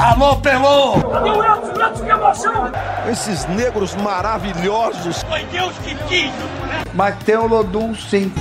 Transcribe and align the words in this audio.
Alô, 0.00 0.34
Pelô! 0.36 0.98
Cadê 1.12 1.28
o 1.28 1.44
Edson? 1.44 1.86
Edson, 1.86 2.04
que 2.04 2.10
emoção! 2.10 2.72
Esses 3.10 3.44
negros 3.48 3.94
maravilhosos. 3.96 5.22
Foi 5.24 5.44
Deus 5.44 5.76
que 5.80 5.94
quis! 6.08 6.32
Mas 6.94 7.22
tem 7.22 7.36
o 7.36 7.46
Lodum, 7.46 7.94
sim. 7.94 8.32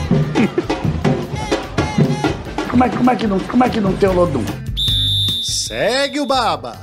como, 2.72 2.84
é, 2.86 2.90
como, 2.90 3.12
é 3.12 3.16
que 3.18 3.28
não, 3.28 3.40
como 3.42 3.64
é 3.66 3.70
que 3.70 3.82
não 3.82 3.92
tem 3.92 4.08
o 4.08 4.14
Lodum? 4.14 4.46
Segue 5.44 6.22
o 6.22 6.26
Baba. 6.26 6.78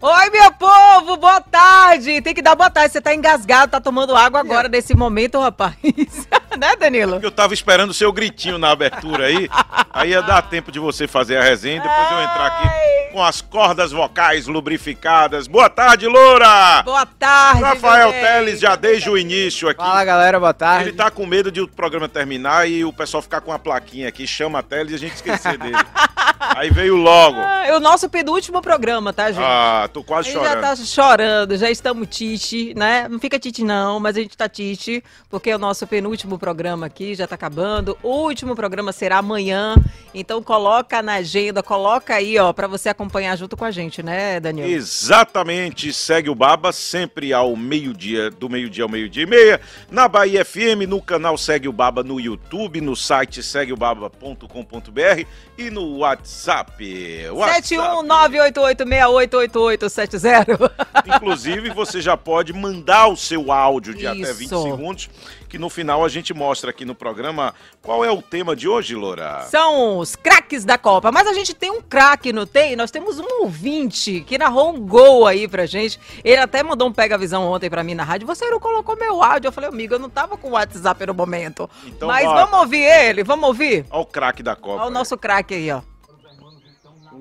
Oi, 0.00 0.30
meu 0.30 0.50
povo, 0.52 1.18
boa 1.18 1.42
tarde. 1.42 2.22
Tem 2.22 2.34
que 2.34 2.40
dar 2.40 2.54
boa 2.54 2.70
tarde. 2.70 2.90
Você 2.90 3.02
tá 3.02 3.14
engasgado, 3.14 3.72
tá 3.72 3.82
tomando 3.82 4.16
água 4.16 4.40
agora 4.40 4.66
nesse 4.66 4.94
momento, 4.94 5.38
rapaz. 5.38 5.76
né, 6.58 6.76
Danilo? 6.76 7.20
Eu 7.22 7.30
tava 7.30 7.54
esperando 7.54 7.90
o 7.90 7.94
seu 7.94 8.12
gritinho 8.12 8.58
na 8.58 8.70
abertura 8.70 9.26
aí. 9.26 9.48
Aí 9.92 10.10
ia 10.10 10.22
dar 10.22 10.42
tempo 10.42 10.70
de 10.72 10.78
você 10.78 11.06
fazer 11.06 11.36
a 11.36 11.42
resenha 11.42 11.76
e 11.76 11.80
depois 11.80 12.10
eu 12.10 12.20
entrar 12.20 12.46
aqui 12.46 12.90
com 13.12 13.22
as 13.22 13.40
cordas 13.40 13.90
vocais 13.92 14.46
lubrificadas. 14.46 15.46
Boa 15.46 15.68
tarde, 15.68 16.06
Loura! 16.06 16.82
Boa 16.84 17.04
tarde, 17.06 17.62
Rafael. 17.62 18.12
Teles, 18.12 18.60
já 18.60 18.76
desde 18.76 19.10
o 19.10 19.18
início 19.18 19.68
aqui. 19.68 19.82
Fala 19.82 20.04
galera, 20.04 20.38
boa 20.38 20.54
tarde. 20.54 20.90
Ele 20.90 20.96
tá 20.96 21.10
com 21.10 21.26
medo 21.26 21.50
de 21.50 21.60
o 21.60 21.68
programa 21.68 22.08
terminar 22.08 22.68
e 22.68 22.84
o 22.84 22.92
pessoal 22.92 23.22
ficar 23.22 23.40
com 23.40 23.50
uma 23.50 23.58
plaquinha 23.58 24.08
aqui, 24.08 24.26
chama 24.26 24.60
a 24.60 24.62
Teles 24.62 24.92
e 24.92 24.94
a 24.94 24.98
gente 24.98 25.14
esquecer 25.14 25.58
dele. 25.58 25.76
Aí 26.56 26.70
veio 26.70 26.96
logo. 26.96 27.38
Ah, 27.38 27.66
é 27.66 27.76
o 27.76 27.80
nosso 27.80 28.08
penúltimo 28.08 28.62
programa, 28.62 29.12
tá, 29.12 29.30
gente? 29.30 29.44
Ah, 29.44 29.88
tô 29.92 30.02
quase 30.02 30.30
a 30.30 30.32
gente 30.32 30.42
chorando. 30.42 30.62
já 30.62 30.68
tá 30.68 30.76
chorando, 30.76 31.56
já 31.56 31.70
estamos 31.70 32.08
tite, 32.08 32.74
né? 32.74 33.06
Não 33.08 33.18
fica 33.18 33.38
tite 33.38 33.62
não, 33.62 34.00
mas 34.00 34.16
a 34.16 34.20
gente 34.20 34.36
tá 34.36 34.48
tite, 34.48 35.04
porque 35.28 35.54
o 35.54 35.58
nosso 35.58 35.86
penúltimo 35.86 36.38
programa 36.40 36.86
aqui 36.86 37.14
já 37.14 37.26
tá 37.26 37.36
acabando. 37.36 37.96
O 38.02 38.08
último 38.08 38.56
programa 38.56 38.90
será 38.90 39.18
amanhã, 39.18 39.76
então 40.12 40.42
coloca 40.42 41.00
na 41.02 41.14
agenda, 41.14 41.62
coloca 41.62 42.14
aí, 42.14 42.36
ó, 42.38 42.52
pra 42.52 42.66
você 42.66 42.88
acompanhar 42.88 43.36
junto 43.36 43.56
com 43.56 43.64
a 43.64 43.70
gente, 43.70 44.02
né, 44.02 44.40
Daniel? 44.40 44.68
Exatamente, 44.68 45.92
segue 45.92 46.28
o 46.28 46.34
Baba 46.34 46.72
sempre 46.72 47.32
ao 47.32 47.54
meio-dia, 47.54 48.30
do 48.30 48.48
meio-dia 48.48 48.82
ao 48.82 48.90
meio-dia 48.90 49.22
e 49.22 49.26
meia, 49.26 49.60
na 49.90 50.08
Bahia 50.08 50.44
FM, 50.44 50.88
no 50.88 51.00
canal 51.00 51.36
Segue 51.36 51.68
o 51.68 51.72
Baba 51.72 52.02
no 52.02 52.18
YouTube, 52.18 52.80
no 52.80 52.96
site 52.96 53.42
segueobaba.com.br 53.42 55.26
e 55.58 55.70
no 55.70 55.98
WhatsApp. 55.98 57.28
WhatsApp. 57.30 57.76
71988688870. 57.76 60.70
Inclusive, 61.06 61.70
você 61.70 62.00
já 62.00 62.16
pode 62.16 62.52
mandar 62.52 63.08
o 63.08 63.16
seu 63.16 63.52
áudio 63.52 63.94
de 63.94 64.06
até 64.06 64.32
20 64.32 64.46
Isso. 64.46 64.62
segundos, 64.62 65.10
que 65.50 65.58
no 65.58 65.68
final 65.68 66.04
a 66.04 66.08
gente 66.08 66.32
mostra 66.32 66.70
aqui 66.70 66.84
no 66.84 66.94
programa 66.94 67.52
qual 67.82 68.04
é 68.04 68.10
o 68.10 68.22
tema 68.22 68.54
de 68.54 68.68
hoje, 68.68 68.94
Loura. 68.94 69.42
São 69.50 69.98
os 69.98 70.14
craques 70.14 70.64
da 70.64 70.78
Copa. 70.78 71.10
Mas 71.10 71.26
a 71.26 71.34
gente 71.34 71.52
tem 71.52 71.72
um 71.72 71.82
craque, 71.82 72.32
não 72.32 72.46
tem? 72.46 72.76
Nós 72.76 72.92
temos 72.92 73.18
um 73.18 73.42
ouvinte 73.42 74.20
que 74.20 74.38
narrou 74.38 74.72
um 74.72 74.80
gol 74.80 75.26
aí 75.26 75.48
pra 75.48 75.66
gente. 75.66 75.98
Ele 76.22 76.40
até 76.40 76.62
mandou 76.62 76.86
um 76.86 76.92
pega-visão 76.92 77.44
ontem 77.50 77.68
pra 77.68 77.82
mim 77.82 77.94
na 77.94 78.04
rádio. 78.04 78.28
Você 78.28 78.48
não 78.48 78.60
colocou 78.60 78.96
meu 78.96 79.22
áudio. 79.22 79.48
Eu 79.48 79.52
falei, 79.52 79.68
amigo, 79.68 79.94
eu 79.94 79.98
não 79.98 80.08
tava 80.08 80.36
com 80.36 80.50
o 80.50 80.52
WhatsApp 80.52 81.04
no 81.04 81.14
momento. 81.14 81.68
Então 81.84 82.06
Mas 82.06 82.24
vai. 82.24 82.44
vamos 82.44 82.60
ouvir 82.60 82.82
ele, 82.82 83.24
vamos 83.24 83.48
ouvir? 83.48 83.84
Olha 83.90 84.02
o 84.02 84.06
craque 84.06 84.44
da 84.44 84.54
Copa. 84.54 84.82
Olha 84.82 84.90
o 84.90 84.94
nosso 84.94 85.18
craque 85.18 85.54
aí, 85.54 85.70
ó. 85.72 85.82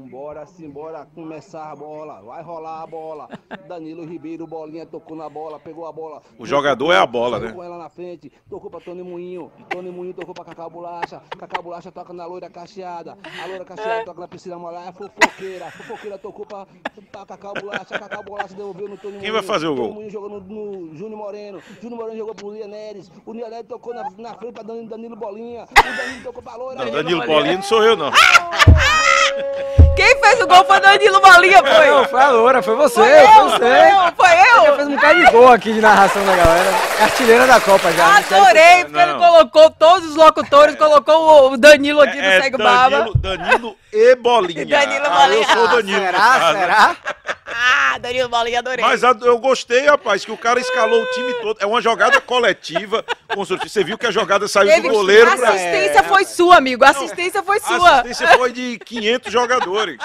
Bora 0.09 0.43
simbora 0.47 1.07
começar 1.13 1.71
a 1.71 1.75
bola, 1.75 2.19
vai 2.21 2.41
rolar 2.41 2.81
a 2.81 2.87
bola. 2.87 3.29
Danilo 3.67 4.03
Ribeiro, 4.03 4.47
bolinha, 4.47 4.83
tocou 4.83 5.15
na 5.15 5.29
bola, 5.29 5.59
pegou 5.59 5.85
a 5.85 5.91
bola. 5.91 6.23
O 6.39 6.47
jogador 6.47 6.91
é 6.91 6.97
a 6.97 7.05
bola, 7.05 7.37
né? 7.37 7.51
Com 7.51 7.63
ela 7.63 7.77
na 7.77 7.89
frente, 7.89 8.31
tocou 8.49 8.71
pra 8.71 8.79
Tony 8.79 9.03
Moinho. 9.03 9.51
Tony 9.69 9.91
Moinho 9.91 10.15
tocou 10.15 10.33
pra 10.33 10.43
Cacau 10.43 10.67
Bolacha. 10.67 11.21
Cacau 11.37 11.61
Bolacha 11.61 11.91
toca 11.91 12.11
na 12.11 12.25
loira 12.25 12.49
cacheada. 12.49 13.15
A 13.39 13.45
loira 13.45 13.63
cacheada 13.63 14.03
toca 14.03 14.21
na 14.21 14.27
piscina 14.27 14.57
molhada. 14.57 14.91
Fofoqueira, 14.93 15.69
fofoqueira 15.69 16.17
tocou 16.17 16.43
pra, 16.43 16.65
pra 17.11 17.25
Cacau 17.27 17.53
Bolacha. 17.53 17.99
Cacau 17.99 18.23
Bolacha 18.23 18.55
devolveu 18.55 18.89
no 18.89 18.97
Tony 18.97 19.13
Moinho. 19.13 19.23
Quem 19.23 19.31
vai 19.31 19.43
fazer 19.43 19.67
o 19.67 19.75
gol? 19.75 19.85
Tony 19.89 19.93
Moinho 19.93 20.09
jogou 20.09 20.29
no, 20.29 20.39
no 20.39 20.95
Júnior 20.95 21.19
Moreno. 21.19 21.61
Júnior 21.79 21.99
Moreno 21.99 22.17
jogou 22.17 22.33
pro 22.33 22.51
Lia 22.51 22.67
Neres. 22.67 23.11
O 23.27 23.31
Lia 23.31 23.47
Neres 23.47 23.67
tocou 23.67 23.93
na, 23.93 24.09
na 24.17 24.33
frente 24.33 24.53
pra 24.53 24.63
Danilo, 24.63 24.89
Danilo 24.89 25.15
Bolinha. 25.15 25.65
O 25.65 25.97
Danilo 25.97 26.23
tocou 26.23 26.41
pra 26.41 26.55
loira. 26.55 26.83
Não, 26.83 26.91
Danilo 26.91 27.23
Bolinha 27.27 27.57
não 27.57 27.61
sou 27.61 27.83
eu, 27.83 27.95
não. 27.95 28.11
Quem 29.95 30.19
fez 30.21 30.39
o 30.41 30.47
gol 30.47 30.63
foi 30.65 30.79
Danilo 30.79 31.19
Bolinha, 31.19 31.61
foi? 31.63 31.87
Não, 31.87 32.05
foi 32.05 32.21
a 32.21 32.29
Loura, 32.29 32.61
foi 32.63 32.75
você, 32.75 32.95
Foi 33.01 33.09
foi, 33.09 33.19
eu, 33.37 33.49
você. 33.49 33.57
foi 33.59 33.67
eu, 33.69 34.13
foi 34.15 34.67
eu. 34.69 34.75
Fez 34.77 34.87
um 34.87 34.95
bocado 34.95 35.19
de 35.25 35.31
gol 35.31 35.51
aqui 35.51 35.73
de 35.73 35.81
narração 35.81 36.25
da 36.25 36.35
galera. 36.35 36.69
É 36.99 37.03
artilheira 37.03 37.45
da 37.47 37.59
Copa 37.59 37.91
já. 37.91 38.17
Adorei, 38.17 38.85
porque 38.85 38.99
ele 38.99 39.13
colocou 39.15 39.69
todos 39.71 40.09
os 40.09 40.15
locutores, 40.15 40.75
colocou 40.75 41.51
o 41.51 41.57
Danilo 41.57 42.01
aqui 42.01 42.17
no 42.17 42.23
É 42.23 42.41
Segue 42.41 42.57
Baba. 42.57 42.89
Danilo, 42.89 43.17
Danilo 43.17 43.75
e 43.91 44.15
Bolinha. 44.15 44.65
Danilo 44.67 45.05
Ah, 45.05 45.27
eu 45.27 45.29
Bolinha. 45.29 45.47
sou 45.53 45.63
o 45.63 45.67
Danilo. 45.67 45.99
Será, 45.99 46.53
será? 46.53 46.95
Danilo 47.99 48.29
Bolinha, 48.29 48.59
adorei. 48.59 48.83
Mas 48.83 49.03
a- 49.03 49.15
eu 49.21 49.37
gostei, 49.37 49.85
rapaz, 49.85 50.23
que 50.25 50.31
o 50.31 50.37
cara 50.37 50.59
escalou 50.59 51.01
o 51.01 51.05
time 51.11 51.33
todo. 51.41 51.57
É 51.59 51.65
uma 51.65 51.81
jogada 51.81 52.19
coletiva. 52.21 53.03
Você 53.35 53.83
viu 53.83 53.97
que 53.97 54.07
a 54.07 54.11
jogada 54.11 54.47
saiu 54.47 54.67
Teve- 54.69 54.87
do 54.87 54.93
goleiro 54.93 55.29
a 55.31 55.37
pra... 55.37 55.49
assistência 55.49 56.03
foi 56.03 56.25
sua, 56.25 56.57
amigo. 56.57 56.83
A 56.83 56.89
assistência 56.89 57.43
foi 57.43 57.57
A 57.57 57.59
sua. 57.61 57.89
assistência 58.01 58.37
foi 58.37 58.51
de 58.51 58.79
500 58.79 59.31
jogadores. 59.31 59.97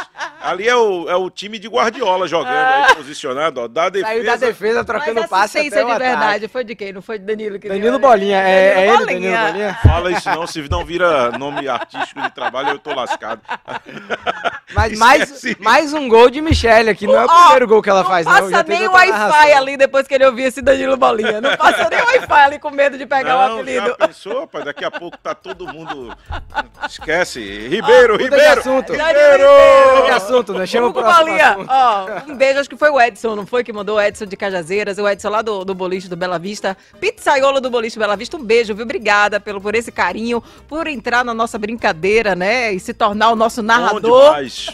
Ali 0.42 0.68
é 0.68 0.76
o, 0.76 1.08
é 1.08 1.16
o 1.16 1.30
time 1.30 1.58
de 1.58 1.68
Guardiola 1.68 2.28
jogando 2.28 2.54
aí, 2.54 2.94
posicionado, 2.94 3.62
ó. 3.62 3.68
Da 3.68 3.88
defesa. 3.88 4.12
Saiu 4.12 4.24
da 4.24 4.36
defesa 4.36 4.76
Mas 4.78 4.86
trocando 4.86 5.20
a 5.20 5.28
passe 5.28 5.58
assistência 5.58 5.82
até 5.82 5.84
o 5.84 5.86
de 5.86 5.92
ataque. 6.04 6.10
verdade 6.20 6.48
foi 6.48 6.64
de 6.64 6.74
quem? 6.74 6.92
Não 6.92 7.00
foi 7.02 7.18
de 7.18 7.24
Danilo 7.24 7.58
que 7.58 7.68
Danilo 7.68 7.92
né? 7.92 7.98
Bolinha, 7.98 8.40
é, 8.42 8.50
é 8.84 8.88
ele, 8.88 9.06
Danilo 9.06 9.06
Danilo 9.06 9.20
Bolinha. 9.32 9.46
Bolinha? 9.52 9.78
Fala 9.82 10.10
isso 10.12 10.28
não, 10.30 10.46
se 10.46 10.68
não 10.68 10.84
vira 10.84 11.30
nome 11.38 11.66
artístico 11.68 12.20
de 12.20 12.30
trabalho, 12.32 12.70
eu 12.70 12.78
tô 12.78 12.92
lascado. 12.94 13.40
Mas 14.74 14.96
mais, 14.98 15.42
mais 15.60 15.92
um 15.92 16.08
gol 16.08 16.28
de 16.30 16.40
Michelle 16.40 16.90
aqui, 16.90 17.06
não 17.06 17.16
é 17.16 17.24
o 17.24 17.28
primeiro 17.28 17.66
gol 17.68 17.82
que 17.84 17.90
ela 17.90 18.04
faz, 18.04 18.26
não. 18.26 18.32
Não 18.32 18.50
já 18.50 18.64
passa 18.64 18.78
nem 18.78 18.88
o 18.88 18.92
Wi-Fi 18.92 19.52
ali 19.52 19.76
depois 19.76 20.08
que 20.08 20.14
ele 20.14 20.26
ouvir 20.26 20.44
esse 20.44 20.60
Danilo 20.60 20.96
Bolinha. 20.96 21.40
Não 21.40 21.56
passa 21.56 21.88
nem 21.88 22.00
o 22.00 22.06
Wi-Fi 22.06 22.40
ali 22.40 22.58
com 22.58 22.70
medo 22.70 22.98
de 22.98 23.06
pegar 23.06 23.36
o 23.36 23.48
não, 23.48 23.54
apelido. 23.54 23.86
já 23.86 24.06
pensou, 24.08 24.40
rapaz? 24.40 24.64
Daqui 24.64 24.84
a 24.84 24.90
pouco 24.90 25.16
tá 25.18 25.34
todo 25.34 25.72
mundo... 25.72 26.16
Esquece. 26.88 27.40
Ribeiro, 27.68 28.18
de 28.18 28.24
Ribeiro! 28.24 28.60
assunto. 28.60 28.92
Ribeiro! 28.92 30.04
Que 30.04 30.10
assunto, 30.10 30.52
né? 30.54 30.66
Chama 30.66 30.88
o 30.88 30.92
Bolinha, 30.92 31.56
ó, 31.68 32.06
um 32.28 32.36
beijo, 32.36 32.60
acho 32.60 32.68
que 32.68 32.76
foi 32.76 32.90
o 32.90 33.00
Edson, 33.00 33.34
não 33.36 33.46
foi 33.46 33.62
que 33.62 33.72
mandou 33.72 33.96
o 33.96 34.00
Edson 34.00 34.26
de 34.26 34.36
Cajazeiras, 34.36 34.98
o 34.98 35.08
Edson 35.08 35.28
lá 35.28 35.42
do, 35.42 35.64
do 35.64 35.74
boliche 35.74 36.08
do 36.08 36.16
Bela 36.16 36.38
Vista, 36.38 36.76
pizzaiolo 37.00 37.60
do 37.60 37.70
boliche 37.70 37.96
do 37.96 38.00
Bela 38.00 38.16
Vista, 38.16 38.36
um 38.36 38.44
beijo, 38.44 38.74
viu? 38.74 38.84
Obrigada 38.84 39.38
pelo, 39.40 39.60
por 39.60 39.74
esse 39.74 39.92
carinho, 39.92 40.42
por 40.68 40.86
entrar 40.86 41.24
na 41.24 41.34
nossa 41.34 41.58
brincadeira, 41.58 42.34
né, 42.34 42.72
e 42.72 42.80
se 42.80 42.94
tornar 42.94 43.30
o 43.30 43.36
nosso 43.36 43.60
Bom 43.60 43.66
narrador. 43.66 44.24
demais. 44.24 44.68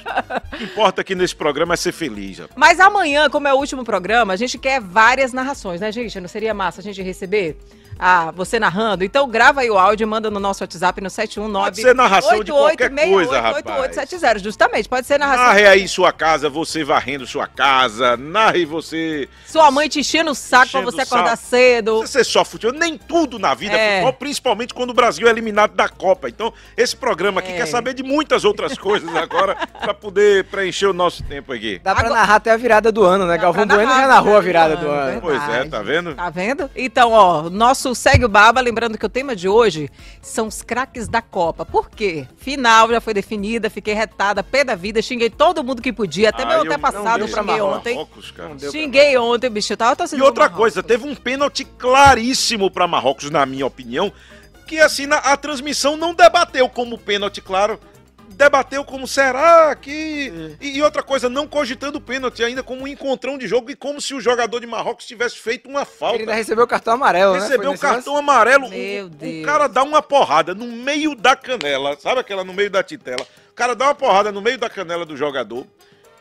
O 0.53 0.57
que 0.57 0.65
importa 0.65 1.01
aqui 1.01 1.15
nesse 1.15 1.35
programa 1.35 1.75
é 1.75 1.77
ser 1.77 1.93
feliz. 1.93 2.39
rapaz. 2.39 2.55
Mas 2.57 2.81
amanhã, 2.91 3.31
como 3.31 3.49
é 3.49 3.55
o 3.55 3.57
último 3.57 3.85
programa, 3.85 4.33
a 4.33 4.37
gente 4.37 4.59
quer 4.59 4.81
várias 4.81 5.33
narrações, 5.33 5.81
né, 5.81 5.91
gente? 5.91 6.21
Não 6.21 6.29
seria 6.29 6.53
massa 6.53 6.81
a 6.81 6.85
gente 6.85 7.01
receber? 7.03 7.57
Ah, 8.03 8.31
você 8.35 8.59
narrando? 8.59 9.05
Então 9.05 9.29
grava 9.29 9.61
aí 9.61 9.71
o 9.71 9.79
áudio 9.79 10.05
e 10.05 10.07
manda 10.07 10.31
no 10.31 10.41
nosso 10.41 10.63
WhatsApp 10.65 11.01
no 11.03 11.11
719 11.11 11.65
Pode 11.67 11.83
ser 11.83 11.95
narração 11.95 12.43
de 12.43 12.51
qualquer 12.51 12.89
coisa, 12.91 13.41
rapaz. 13.41 13.57
8870, 13.57 14.39
justamente. 14.39 14.89
Pode 14.89 15.07
ser 15.07 15.19
narração. 15.19 15.45
Narre 15.45 15.67
aí 15.67 15.87
sua 15.87 16.11
casa, 16.13 16.49
você 16.49 16.83
varrendo 16.83 17.27
sua 17.27 17.47
casa. 17.47 18.17
Narre 18.17 18.65
você. 18.65 19.29
Sua 19.47 19.71
mãe 19.71 19.87
te 19.89 20.01
enchendo 20.01 20.31
o 20.31 20.35
saco 20.35 20.71
pra 20.73 20.81
você 20.81 21.03
acordar 21.03 21.37
saco. 21.37 21.49
cedo. 21.51 21.99
Você 22.01 22.25
só 22.25 22.43
futebol, 22.45 22.79
nem 22.79 22.97
tudo 22.97 23.39
na 23.39 23.53
vida 23.53 23.75
é 23.77 23.79
É. 23.79 23.91
futebol, 24.01 24.13
principalmente 24.15 24.73
quando 24.73 24.91
o 24.91 24.95
Brasil 24.95 25.27
é 25.27 25.31
eliminado 25.31 25.75
da 25.75 25.89
Copa. 25.89 26.29
Então, 26.29 26.53
esse 26.77 26.97
programa 26.97 27.41
aqui 27.41 27.53
É. 27.53 27.57
quer 27.57 27.67
saber 27.67 27.93
de 27.93 28.03
muitas 28.03 28.45
outras 28.45 28.79
coisas 28.79 29.15
agora 29.15 29.55
pra 29.79 29.93
poder 29.93 30.45
preencher 30.45 30.87
o 30.87 30.93
nosso 30.95 31.23
tempo 31.25 31.53
aqui. 31.53 31.79
Dá 31.85 31.95
pra 31.95 32.07
Agora- 32.07 32.21
narrar 32.21 32.37
até 32.37 32.51
a 32.51 32.57
virada 32.57 32.91
do 32.91 33.05
ano, 33.05 33.27
né? 33.27 33.37
Dá 33.37 33.43
Galvão 33.43 33.67
Bueno 33.67 33.83
narrar 33.85 34.01
já 34.03 34.07
narrou 34.09 34.37
a 34.37 34.41
virada 34.41 34.77
do 34.77 34.89
ano, 34.89 35.11
ano. 35.13 35.21
Pois 35.21 35.43
é, 35.43 35.47
Verdade. 35.47 35.71
tá 35.71 35.83
vendo? 35.83 36.15
Tá 36.15 36.31
vendo? 36.31 36.71
Então, 36.75 37.13
ó, 37.13 37.51
nosso 37.51 37.90
Segue 37.95 38.25
o 38.25 38.29
Baba, 38.29 38.61
lembrando 38.61 38.97
que 38.99 39.07
o 39.07 39.09
tema 39.09 39.35
de 39.35 39.49
hoje 39.49 39.91
são 40.23 40.47
os 40.47 40.63
craques 40.63 41.09
da 41.09 41.21
Copa. 41.23 41.65
Por 41.65 41.91
quê? 41.91 42.27
Final 42.37 42.91
já 42.91 43.01
foi 43.01 43.15
definida, 43.15 43.71
fiquei 43.71 43.95
retada, 43.95 44.43
pé 44.43 44.65
da 44.65 44.75
vida, 44.75 45.03
xinguei 45.03 45.31
todo 45.31 45.63
mundo 45.65 45.83
que 45.83 45.93
podia, 45.93 46.31
até 46.31 46.43
Ah, 46.43 46.47
meu 46.47 46.57
eu 46.59 46.63
antepassado 46.63 47.27
xinguei 47.29 47.61
ontem. 47.61 47.95
Marrocos, 47.95 48.31
cara. 48.31 48.49
deu 48.55 48.59
pra 48.59 48.71
Xinguei 48.71 49.17
ontem, 49.19 49.51
bicho, 49.51 49.73
eu 49.73 49.77
tava 49.77 49.97
torcendo 49.97 50.19
E 50.19 50.23
outra 50.23 50.49
coisa, 50.49 50.83
teve 50.83 51.07
um 51.07 51.15
pênalti 51.15 51.65
claríssimo 51.65 52.71
pra 52.71 52.87
Marrocos, 52.87 53.31
na 53.31 53.45
minha 53.47 53.67
opinião, 53.67 54.13
que 54.67 54.79
assim, 54.79 55.07
a 55.11 55.37
transmissão 55.37 55.97
não 55.97 56.15
debateu 56.15 56.69
como 56.69 56.97
pênalti, 56.99 57.41
claro. 57.41 57.79
Debateu 58.41 58.83
como 58.85 59.07
será 59.07 59.77
que. 59.77 60.57
E, 60.61 60.79
e 60.79 60.83
outra 60.83 61.03
coisa, 61.03 61.29
não 61.29 61.47
cogitando 61.47 61.99
o 61.99 62.01
pênalti 62.01 62.43
ainda 62.43 62.63
como 62.63 62.85
um 62.85 62.89
encontrão 62.89 63.37
de 63.37 63.47
jogo 63.47 63.71
e 63.71 63.77
como 63.77 64.01
se 64.01 64.15
o 64.15 64.21
jogador 64.21 64.61
de 64.61 64.67
Marrocos 64.67 65.05
tivesse 65.05 65.37
feito 65.37 65.69
uma 65.69 65.85
falta. 65.85 66.15
Ele 66.17 66.23
ainda 66.23 66.35
recebeu 66.35 66.65
o 66.65 66.67
cartão 66.67 66.95
amarelo, 66.95 67.35
né? 67.35 67.41
Recebeu 67.41 67.71
o 67.71 67.79
cartão 67.79 68.17
amarelo. 68.17 68.65
o- 68.67 68.71
Meu 68.71 69.07
o, 69.07 69.09
Deus. 69.11 69.45
cara 69.45 69.67
dá 69.69 69.83
uma 69.83 70.01
porrada 70.01 70.55
no 70.55 70.67
meio 70.67 71.15
da 71.15 71.37
canela. 71.37 71.99
Sabe 72.01 72.21
aquela 72.21 72.43
no 72.43 72.55
meio 72.55 72.71
da 72.71 72.83
titela? 72.83 73.27
O 73.51 73.55
cara 73.55 73.75
dá 73.77 73.85
uma 73.89 73.95
porrada 73.95 74.33
no 74.33 74.41
meio 74.41 74.57
da 74.57 74.71
canela 74.71 75.05
do 75.05 75.15
jogador. 75.19 75.67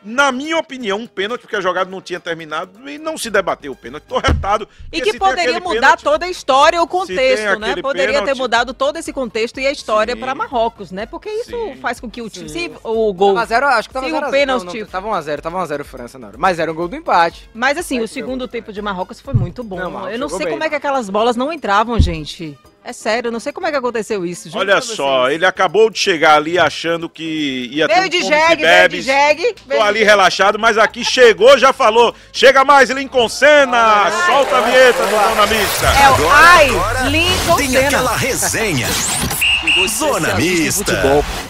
Na 0.02 0.32
minha 0.32 0.56
opinião, 0.58 0.98
um 0.98 1.06
pênalti, 1.06 1.42
porque 1.42 1.56
a 1.56 1.60
jogada 1.60 1.90
não 1.90 2.00
tinha 2.00 2.18
terminado 2.18 2.88
e 2.88 2.98
não 2.98 3.18
se 3.18 3.28
debateu 3.30 3.72
o 3.72 3.76
pênalti. 3.76 4.04
Tô 4.08 4.18
retado. 4.18 4.66
E 4.90 4.98
porque 4.98 5.12
que 5.12 5.18
poderia 5.18 5.60
mudar 5.60 5.74
pênalti- 5.74 6.04
toda 6.04 6.24
a 6.26 6.28
história, 6.30 6.82
o 6.82 6.86
contexto, 6.86 7.58
né? 7.58 7.76
Poderia 7.82 8.14
ter 8.14 8.20
pênalti- 8.20 8.38
mudado 8.38 8.72
todo 8.74 8.96
esse 8.96 9.12
contexto 9.12 9.60
e 9.60 9.66
a 9.66 9.70
história 9.70 10.16
para 10.16 10.34
Marrocos, 10.34 10.90
né? 10.90 11.04
Porque 11.06 11.28
isso 11.28 11.50
Sim. 11.50 11.76
faz 11.76 12.00
com 12.00 12.10
que 12.10 12.22
o 12.22 12.30
time. 12.30 12.48
Se 12.48 12.72
o 12.82 13.12
gol. 13.12 13.34
Tava 13.34 13.46
zero, 13.46 13.66
acho 13.66 13.88
que 13.88 13.94
tava 13.94 14.06
Se 14.06 14.12
zero 14.12 14.24
o 14.24 14.28
a 14.28 14.30
zero. 14.30 14.40
pênalti- 14.40 14.66
Não, 14.78 14.80
não, 14.84 14.86
Tava 14.90 15.08
1x0, 15.08 15.40
tava 15.42 15.58
1x0 15.58 15.84
França 15.84 16.18
na 16.18 16.28
hora. 16.28 16.36
Mas 16.38 16.58
era 16.58 16.72
um 16.72 16.74
gol 16.74 16.88
do 16.88 16.96
empate. 16.96 17.50
Mas 17.52 17.76
assim, 17.76 17.98
o 17.98 18.02
Mas 18.02 18.10
segundo 18.10 18.48
tempo 18.48 18.72
de 18.72 18.80
Marrocos 18.80 19.20
foi 19.20 19.34
muito 19.34 19.62
bom. 19.62 19.78
Não, 19.78 20.08
eu 20.10 20.18
não 20.18 20.28
sei 20.28 20.38
bem. 20.38 20.48
como 20.50 20.64
é 20.64 20.68
que 20.68 20.74
aquelas 20.74 21.10
bolas 21.10 21.36
não 21.36 21.52
entravam, 21.52 21.98
gente. 22.00 22.58
É 22.82 22.94
sério, 22.94 23.28
eu 23.28 23.32
não 23.32 23.38
sei 23.40 23.52
como 23.52 23.66
é 23.66 23.70
que 23.70 23.76
aconteceu 23.76 24.24
isso. 24.24 24.48
juro 24.48 24.60
Olha 24.60 24.80
só, 24.80 25.30
ele 25.30 25.44
acabou 25.44 25.90
de 25.90 25.98
chegar 25.98 26.36
ali 26.36 26.58
achando 26.58 27.10
que 27.10 27.68
ia 27.70 27.86
ter 27.86 27.94
Veio 27.94 28.06
um 28.06 28.08
de 28.08 28.22
jegue, 28.22 28.62
veio 28.64 28.88
de 28.88 29.02
jegue. 29.02 29.54
Tô 29.68 29.82
ali 29.82 29.98
de- 29.98 30.04
relaxado, 30.04 30.58
mas 30.58 30.78
aqui 30.78 31.04
chegou, 31.04 31.58
já 31.58 31.72
falou. 31.74 32.14
Chega 32.32 32.64
mais, 32.64 32.88
Lincoln 32.88 33.28
Senna! 33.28 34.10
Solta 34.26 34.56
a 34.56 34.60
vinheta 34.62 35.04
do 35.04 35.10
Dona 35.10 35.46
Mista. 35.46 35.86
É 35.88 36.10
o 36.22 36.30
Ai, 36.30 36.68
Lincoln 37.10 37.56
Tem 37.56 37.68
Senna. 37.68 37.86
aquela 37.86 38.16
resenha. 38.16 38.88
Zona 39.88 40.34
Mista. 40.34 40.92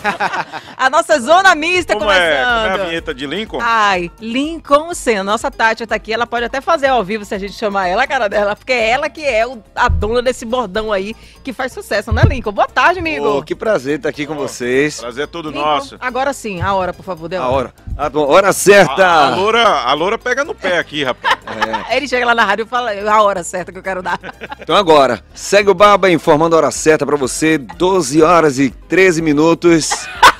A 0.77 0.89
nossa 0.89 1.21
zona 1.21 1.55
mista 1.55 1.93
Como 1.95 2.11
é, 2.11 2.15
como 2.15 2.23
é 2.27 2.43
a 2.43 2.63
começando. 2.71 2.89
vinheta 2.89 3.15
de 3.15 3.27
Lincoln? 3.27 3.59
Ai, 3.61 4.11
Lincoln 4.19 4.95
Senna. 4.95 5.23
Nossa 5.23 5.51
Tati 5.51 5.87
tá 5.87 5.95
aqui, 5.95 6.11
ela 6.13 6.27
pode 6.27 6.47
até 6.47 6.61
fazer 6.63 6.87
ao 6.87 7.05
vivo 7.05 7.23
se 7.25 7.35
a 7.35 7.39
gente 7.39 7.53
chamar 7.53 7.87
ela, 7.89 8.05
a 8.05 8.07
cara 8.07 8.29
dela, 8.29 8.57
porque 8.57 8.73
é 8.73 8.89
ela 8.91 9.11
que 9.11 9.23
é 9.23 9.47
o- 9.47 9.63
a 9.75 9.89
dona 9.91 10.23
desse 10.23 10.47
bordão 10.47 10.91
aí 10.91 11.15
que 11.45 11.53
faz 11.53 11.73
sucesso, 11.73 12.13
né, 12.13 12.23
Lincoln? 12.27 12.53
Boa 12.53 12.67
tarde, 12.67 12.99
amigo. 13.01 13.27
Ô, 13.39 13.43
que 13.43 13.55
prazer 13.55 13.97
estar 13.99 14.09
aqui 14.09 14.27
com 14.27 14.35
vocês. 14.35 15.01
Prazer 15.01 15.25
é 15.25 15.27
todo 15.27 15.51
Lincoln, 15.51 15.65
nosso. 15.67 15.97
Agora 16.01 16.33
sim, 16.33 16.63
a 16.63 16.73
hora, 16.73 16.95
por 16.95 17.05
favor, 17.05 17.29
dê 17.29 17.37
A 17.37 17.47
hora. 17.47 17.75
A 17.99 18.11
hora 18.19 18.53
certa. 18.55 19.07
A, 19.07 19.27
a, 19.33 19.37
loura, 19.37 19.63
a 19.69 19.93
loura 19.93 20.17
pega 20.19 20.45
no 20.45 20.55
pé 20.55 20.79
aqui, 20.79 21.05
rapaz. 21.05 21.39
É. 21.51 21.75
Aí 21.93 21.97
Ele 22.01 22.07
chega 22.09 22.25
lá 22.25 22.35
na 22.35 22.45
rádio 22.45 22.65
e 22.65 22.69
fala 22.69 22.93
a 22.93 23.23
hora 23.23 23.43
certa 23.43 23.73
que 23.73 23.79
eu 23.79 23.83
quero 23.83 24.03
dar. 24.03 24.19
Então 24.61 24.77
agora, 24.77 25.21
segue 25.35 25.69
o 25.69 25.75
Baba 25.75 26.09
informando 26.09 26.55
a 26.55 26.59
hora 26.59 26.71
certa 26.71 27.05
pra 27.05 27.17
você, 27.17 27.59
12 27.59 28.20
horas 28.23 28.59
e 28.59 28.71
13 28.71 29.23
minutos. 29.23 29.91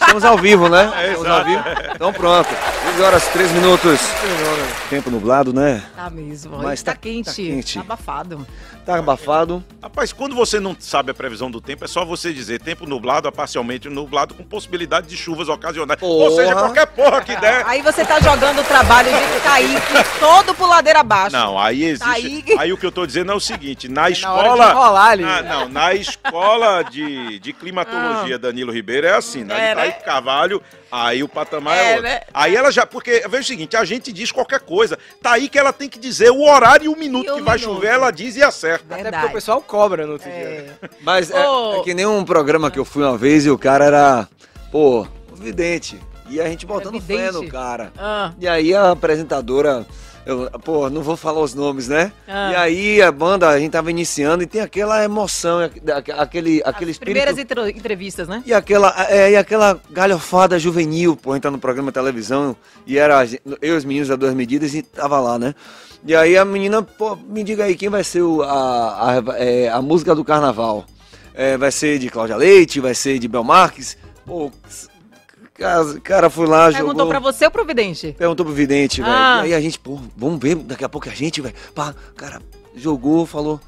Estamos 0.01 0.25
ao 0.25 0.37
vivo, 0.39 0.69
né? 0.69 0.91
É, 0.97 1.07
Estamos 1.13 1.29
ao 1.29 1.45
vivo. 1.45 1.63
Então 1.95 2.13
pronto. 2.13 2.49
12 2.87 3.03
horas 3.03 3.27
e 3.27 3.31
13 3.31 3.55
minutos. 3.55 4.01
Tempo 4.89 5.11
nublado, 5.11 5.53
né? 5.53 5.83
Tá 5.95 6.11
mesmo. 6.11 6.57
Mas 6.57 6.65
Mas 6.65 6.83
tá, 6.83 6.93
tá- 6.93 6.99
quente, 6.99 7.27
tá 7.27 7.33
quente. 7.33 7.75
tá 7.75 7.81
abafado. 7.81 8.47
Tá 8.85 8.99
abafado. 8.99 9.63
Rapaz, 9.83 10.13
quando 10.13 10.35
você 10.35 10.59
não 10.59 10.75
sabe 10.79 11.11
a 11.11 11.15
previsão 11.15 11.51
do 11.51 11.61
tempo, 11.61 11.85
é 11.85 11.89
só 11.89 12.05
você 12.05 12.33
dizer 12.33 12.61
tempo 12.61 12.87
nublado 12.87 13.29
a 13.29 13.33
parcialmente 13.33 13.89
nublado 13.89 14.35
com 14.35 14.43
possibilidade 14.43 15.07
de 15.07 15.17
chuvas 15.17 15.49
ocasionais. 15.49 16.01
Ou 16.03 16.29
Porra. 16.31 16.43
seja, 16.43 16.55
qualquer 16.55 16.87
porra 16.87 17.21
que 17.23 17.37
der. 17.37 17.65
Aí 17.69 17.83
você 17.83 18.05
tá 18.05 18.21
jogando 18.21 18.61
o 18.61 18.65
trabalho 18.65 19.11
de 19.11 19.41
Kaique 19.41 20.19
todo 20.19 20.55
pro 20.55 20.67
ladeira 20.67 21.01
abaixo. 21.01 21.37
Não, 21.37 21.59
aí 21.59 21.85
existe. 21.85 22.09
Aí- 22.09 22.45
Aí... 22.59 22.73
o 22.73 22.77
que 22.79 22.87
eu 22.87 22.93
tô 22.93 23.07
dizendo 23.07 23.33
é 23.33 23.35
o 23.35 23.41
seguinte: 23.41 23.89
na 23.89 24.03
hora 24.03 24.11
de 24.13 24.19
escola. 24.19 24.71
enrolar 24.71 25.11
ali. 25.11 25.23
na, 25.23 25.43
não, 25.43 25.69
na 25.69 25.95
escola 25.95 26.83
de, 26.83 27.39
de 27.39 27.53
climatologia 27.53 28.39
Danilo 28.39 28.73
Ribeiro 28.73 29.07
é 29.07 29.15
assim, 29.15 29.45
né? 29.45 29.55
Ah. 29.55 29.59
É, 29.61 29.69
de 29.71 29.75
né? 29.75 29.83
Kaique 29.83 30.05
Carvalho, 30.05 30.63
aí 30.91 31.23
o 31.23 31.29
patamar 31.29 31.77
é, 31.77 31.83
É, 31.85 31.89
outro. 31.91 32.03
né? 32.03 32.21
Aí 32.33 32.57
ela 32.57 32.71
já. 32.71 32.85
Porque, 32.87 33.23
veja 33.29 33.43
o 33.43 33.47
seguinte: 33.47 33.77
a 33.77 33.85
gente 33.85 34.13
diz 34.13 34.31
qualquer 34.33 34.61
coisa. 34.61 34.99
Tá 35.23 35.33
aí 35.33 35.49
que 35.49 35.59
ela 35.59 35.73
tem 35.73 35.89
que 35.89 35.99
dizer 35.99 36.31
o 36.31 36.43
horário 36.43 36.87
e 36.87 36.89
o 36.89 36.97
minuto 36.97 37.27
E 37.27 37.31
o 37.31 37.35
que 37.37 37.43
vai 37.43 37.59
minuto. 37.59 37.75
chover, 37.75 37.89
ela 37.93 38.11
diz 38.11 38.37
e 38.37 38.43
acerta. 38.43 38.85
Até 38.95 39.03
Verdade. 39.03 39.23
porque 39.23 39.33
o 39.33 39.37
pessoal 39.37 39.61
cobra 39.63 40.07
no 40.07 40.13
outro 40.15 40.31
dia. 40.31 40.39
É. 40.83 40.89
Mas 41.03 41.31
é, 41.31 41.37
é 41.39 41.83
que 41.83 41.95
nem 41.95 42.07
um 42.07 42.25
programa 42.25 42.71
que 42.71 42.79
eu 42.79 42.85
fui 42.85 43.03
uma 43.05 43.17
vez 43.17 43.47
e 43.47 43.51
o 43.51 43.59
cara 43.59 43.85
era, 43.85 44.29
pô, 44.73 45.07
vidente. 45.35 46.01
E 46.29 46.41
a 46.41 46.47
gente 46.49 46.65
botando 46.65 47.01
fé 47.01 47.33
no 47.33 47.49
cara. 47.49 47.93
Ah, 47.99 48.33
E 48.39 48.47
aí 48.47 48.73
a 48.73 48.93
apresentadora, 48.93 49.85
eu, 50.31 50.51
pô, 50.61 50.89
não 50.91 51.03
vou 51.03 51.17
falar 51.17 51.41
os 51.41 51.55
nomes, 51.55 51.89
né? 51.89 52.13
Ah. 52.29 52.53
E 52.53 52.57
aí 52.57 53.03
a 53.03 53.11
banda, 53.13 53.49
a 53.49 53.59
gente 53.59 53.73
tava 53.73 53.91
iniciando 53.91 54.43
e 54.43 54.47
tem 54.47 54.61
aquela 54.61 55.03
emoção, 55.05 55.61
aque- 55.61 56.13
aquele, 56.13 56.63
aquele 56.65 56.91
as 56.91 56.97
espírito... 56.97 57.01
primeiras 57.01 57.39
entre- 57.39 57.71
entrevistas, 57.71 58.29
né? 58.29 58.43
E 58.47 58.53
aquela, 58.55 58.95
é, 59.09 59.33
e 59.33 59.37
aquela 59.37 59.81
galhofada 59.91 60.59
juvenil, 60.59 61.17
pô, 61.17 61.33
a 61.33 61.41
tá 61.41 61.51
no 61.51 61.59
programa 61.59 61.91
de 61.91 61.95
televisão 61.95 62.57
e 62.87 62.99
era 62.99 63.21
a 63.21 63.25
eu 63.61 63.75
e 63.75 63.77
os 63.77 63.85
meninos 63.85 64.09
da 64.09 64.17
Duas 64.17 64.35
Medidas 64.35 64.75
e 64.75 64.83
tava 64.83 65.19
lá, 65.21 65.39
né? 65.39 65.55
E 66.07 66.15
aí 66.17 66.37
a 66.37 66.45
menina, 66.45 66.83
pô, 66.83 67.15
me 67.17 67.45
diga 67.45 67.65
aí, 67.65 67.75
quem 67.75 67.89
vai 67.89 68.03
ser 68.05 68.23
o- 68.23 68.43
a, 68.43 69.11
a, 69.19 69.23
é, 69.37 69.69
a 69.69 69.83
música 69.83 70.15
do 70.15 70.25
carnaval? 70.25 70.85
É, 71.35 71.57
vai 71.57 71.71
ser 71.71 71.99
de 71.99 72.09
Cláudia 72.11 72.37
Leite, 72.37 72.81
vai 72.81 72.95
ser 72.95 73.19
de 73.19 73.29
Bel 73.29 73.45
Marques? 73.45 73.97
Pô, 74.27 74.51
cara, 75.61 76.01
cara 76.01 76.31
foi 76.31 76.47
lá, 76.47 76.73
Perguntou 76.73 76.93
jogou... 76.93 77.09
pra 77.09 77.19
você 77.19 77.45
ou 77.45 77.51
pro 77.51 77.65
vidente? 77.65 78.15
Perguntou 78.19 78.47
pro 78.47 78.55
vidente, 78.55 79.03
velho. 79.03 79.15
Ah. 79.15 79.43
E 79.43 79.53
aí 79.53 79.55
a 79.55 79.61
gente, 79.61 79.79
pô, 79.79 80.01
vamos 80.17 80.41
ver 80.41 80.57
daqui 80.57 80.85
a 80.85 80.89
pouco 80.89 81.09
a 81.09 81.13
gente, 81.13 81.41
velho. 81.41 81.55
Pá, 81.75 81.95
cara, 82.17 82.41
jogou, 82.75 83.27
falou. 83.27 83.61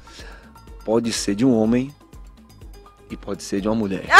Pode 0.83 1.13
ser 1.13 1.35
de 1.35 1.45
um 1.45 1.55
homem 1.55 1.93
e 3.09 3.15
pode 3.15 3.43
ser 3.43 3.61
de 3.61 3.67
uma 3.67 3.75
mulher. 3.75 4.05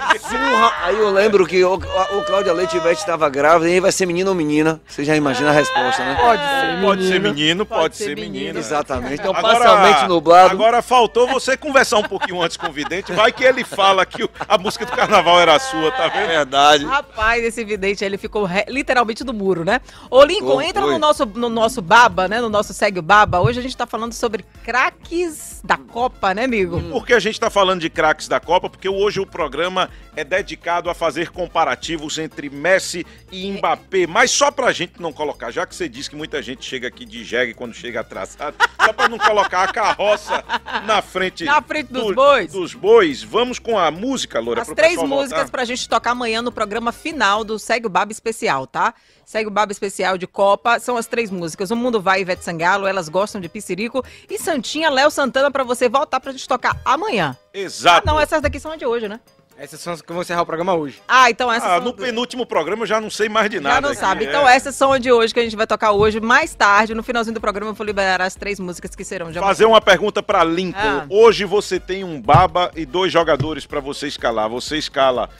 Porra, 0.00 0.72
aí 0.82 0.96
eu 0.98 1.10
lembro 1.10 1.46
que 1.46 1.62
o, 1.64 1.74
o 1.74 2.22
Cláudia 2.24 2.52
Leite 2.52 2.76
Ivete 2.76 3.00
estava 3.00 3.28
grávida 3.28 3.68
e 3.70 3.74
aí 3.74 3.80
vai 3.80 3.92
ser 3.92 4.06
menino 4.06 4.30
ou 4.30 4.34
menina. 4.36 4.80
Você 4.86 5.04
já 5.04 5.14
imagina 5.16 5.50
a 5.50 5.52
resposta, 5.52 6.04
né? 6.04 6.16
Pode 6.20 6.42
ser, 6.42 6.80
Pode 6.82 7.02
ser 7.02 7.20
menino. 7.20 7.34
menino, 7.34 7.66
pode, 7.66 7.80
Pode 7.82 7.96
ser, 7.96 8.04
ser 8.04 8.14
menina. 8.16 8.32
menina. 8.38 8.58
Exatamente. 8.58 9.14
Então, 9.14 9.34
Agora- 9.36 9.58
parcialmente 9.58 10.08
nublado. 10.08 10.50
Agora 10.52 10.82
faltou 10.82 11.26
você 11.26 11.56
conversar 11.56 11.98
um 11.98 12.02
pouquinho 12.04 12.40
antes 12.40 12.56
com 12.56 12.68
o 12.68 12.72
vidente. 12.72 13.12
Vai 13.12 13.32
que 13.32 13.44
ele 13.44 13.64
fala 13.64 14.06
que 14.06 14.28
a 14.48 14.56
música 14.58 14.86
do 14.86 14.92
carnaval 14.92 15.40
era 15.40 15.58
sua, 15.58 15.90
tá 15.92 16.04
É 16.04 16.10
vendo? 16.10 16.28
verdade. 16.28 16.84
Rapaz, 16.84 17.44
esse 17.44 17.64
vidente, 17.64 18.04
ele 18.04 18.16
ficou 18.16 18.44
re- 18.44 18.64
literalmente 18.68 19.22
do 19.24 19.32
muro, 19.34 19.64
né? 19.64 19.80
Ô, 20.10 20.24
Lincoln, 20.24 20.54
Foi, 20.54 20.66
entra 20.66 20.82
no 20.82 20.98
nosso, 20.98 21.26
no 21.26 21.48
nosso 21.48 21.82
baba, 21.82 22.28
né? 22.28 22.40
No 22.40 22.48
nosso 22.48 22.72
Segue 22.72 22.98
o 22.98 23.02
Baba. 23.02 23.40
Hoje 23.40 23.58
a 23.58 23.62
gente 23.62 23.76
tá 23.76 23.86
falando 23.86 24.12
sobre 24.12 24.44
craques 24.64 25.60
da 25.64 25.76
Copa, 25.76 26.34
né, 26.34 26.44
amigo? 26.44 26.80
Por 26.90 27.06
que 27.06 27.12
a 27.12 27.20
gente 27.20 27.38
tá 27.38 27.50
falando 27.50 27.80
de 27.80 27.90
craques 27.90 28.26
da 28.28 28.40
Copa? 28.40 28.68
Porque 28.70 28.88
hoje 28.88 29.20
o 29.20 29.26
programa 29.26 29.81
é 30.16 30.24
dedicado 30.24 30.88
a 30.90 30.94
fazer 30.94 31.30
comparativos 31.30 32.18
entre 32.18 32.50
Messi 32.50 33.06
e 33.30 33.50
Mbappé. 33.52 34.06
Mas 34.06 34.30
só 34.30 34.50
pra 34.50 34.72
gente 34.72 35.00
não 35.00 35.12
colocar, 35.12 35.50
já 35.50 35.66
que 35.66 35.74
você 35.74 35.88
disse 35.88 36.10
que 36.10 36.16
muita 36.16 36.42
gente 36.42 36.64
chega 36.64 36.88
aqui 36.88 37.04
de 37.04 37.24
jegue 37.24 37.54
quando 37.54 37.74
chega 37.74 38.00
atrasado, 38.00 38.56
só 38.84 38.92
pra 38.92 39.08
não 39.08 39.18
colocar 39.18 39.64
a 39.64 39.72
carroça 39.72 40.44
na 40.84 41.00
frente, 41.02 41.44
Na 41.44 41.62
frente 41.62 41.92
dos 41.92 42.06
do- 42.08 42.14
bois. 42.14 42.52
dos 42.52 42.74
bois, 42.74 43.22
vamos 43.22 43.58
com 43.58 43.78
a 43.78 43.90
música, 43.90 44.38
Loura. 44.40 44.62
As 44.62 44.68
três 44.68 44.96
músicas 44.96 45.38
voltar. 45.42 45.50
pra 45.50 45.64
gente 45.64 45.88
tocar 45.88 46.10
amanhã 46.12 46.42
no 46.42 46.52
programa 46.52 46.92
final 46.92 47.44
do 47.44 47.58
Segue 47.58 47.86
o 47.86 47.90
Baba 47.90 48.12
Especial, 48.12 48.66
tá? 48.66 48.94
Segue 49.24 49.46
o 49.48 49.50
Baba 49.52 49.72
Especial 49.72 50.18
de 50.18 50.26
Copa, 50.26 50.78
são 50.80 50.96
as 50.96 51.06
três 51.06 51.30
músicas. 51.30 51.70
O 51.70 51.76
Mundo 51.76 52.00
Vai, 52.00 52.20
Ivete 52.22 52.44
Sangalo, 52.44 52.86
Elas 52.86 53.08
Gostam 53.08 53.40
de 53.40 53.48
Piscirico 53.48 54.04
e 54.28 54.38
Santinha, 54.38 54.90
Léo 54.90 55.10
Santana 55.10 55.50
pra 55.50 55.64
você 55.64 55.88
voltar 55.88 56.18
pra 56.20 56.32
gente 56.32 56.46
tocar 56.46 56.76
amanhã. 56.84 57.36
Ah, 57.38 57.48
Exato. 57.58 58.06
não, 58.06 58.18
essas 58.20 58.42
daqui 58.42 58.58
são 58.58 58.76
de 58.76 58.84
hoje, 58.84 59.08
né? 59.08 59.20
Essas 59.62 59.80
são 59.80 59.92
as 59.92 60.02
que 60.02 60.12
vão 60.12 60.22
encerrar 60.22 60.42
o 60.42 60.46
programa 60.46 60.74
hoje. 60.74 61.00
Ah, 61.06 61.30
então 61.30 61.50
essas 61.50 61.68
Ah, 61.70 61.76
são... 61.76 61.84
no 61.84 61.92
penúltimo 61.94 62.44
programa 62.44 62.82
eu 62.82 62.86
já 62.88 63.00
não 63.00 63.08
sei 63.08 63.28
mais 63.28 63.48
de 63.48 63.58
Já 63.58 63.62
nada. 63.62 63.80
não 63.82 63.90
aqui, 63.90 64.00
sabe. 64.00 64.24
é. 64.24 64.28
Então 64.28 64.48
essas 64.48 64.74
são 64.74 64.98
de 64.98 65.12
hoje 65.12 65.32
que 65.32 65.38
a 65.38 65.44
gente 65.44 65.54
vai 65.54 65.68
tocar 65.68 65.92
hoje. 65.92 66.18
Mais 66.20 66.52
tarde, 66.52 66.94
no 66.96 67.02
finalzinho 67.04 67.34
do 67.34 67.40
programa, 67.40 67.70
eu 67.70 67.74
vou 67.74 67.86
liberar 67.86 68.20
as 68.22 68.34
três 68.34 68.58
músicas 68.58 68.96
que 68.96 69.04
serão 69.04 69.30
de 69.30 69.38
amanhã. 69.38 69.48
Fazer 69.48 69.64
uma 69.64 69.80
pergunta 69.80 70.20
pra 70.20 70.42
Lincoln. 70.42 70.80
Ah. 70.80 71.06
Hoje 71.08 71.44
você 71.44 71.78
tem 71.78 72.02
um 72.02 72.20
baba 72.20 72.72
e 72.74 72.84
dois 72.84 73.12
jogadores 73.12 73.64
pra 73.64 73.78
você 73.78 74.08
escalar. 74.08 74.48
Você 74.48 74.76
escala 74.78 75.30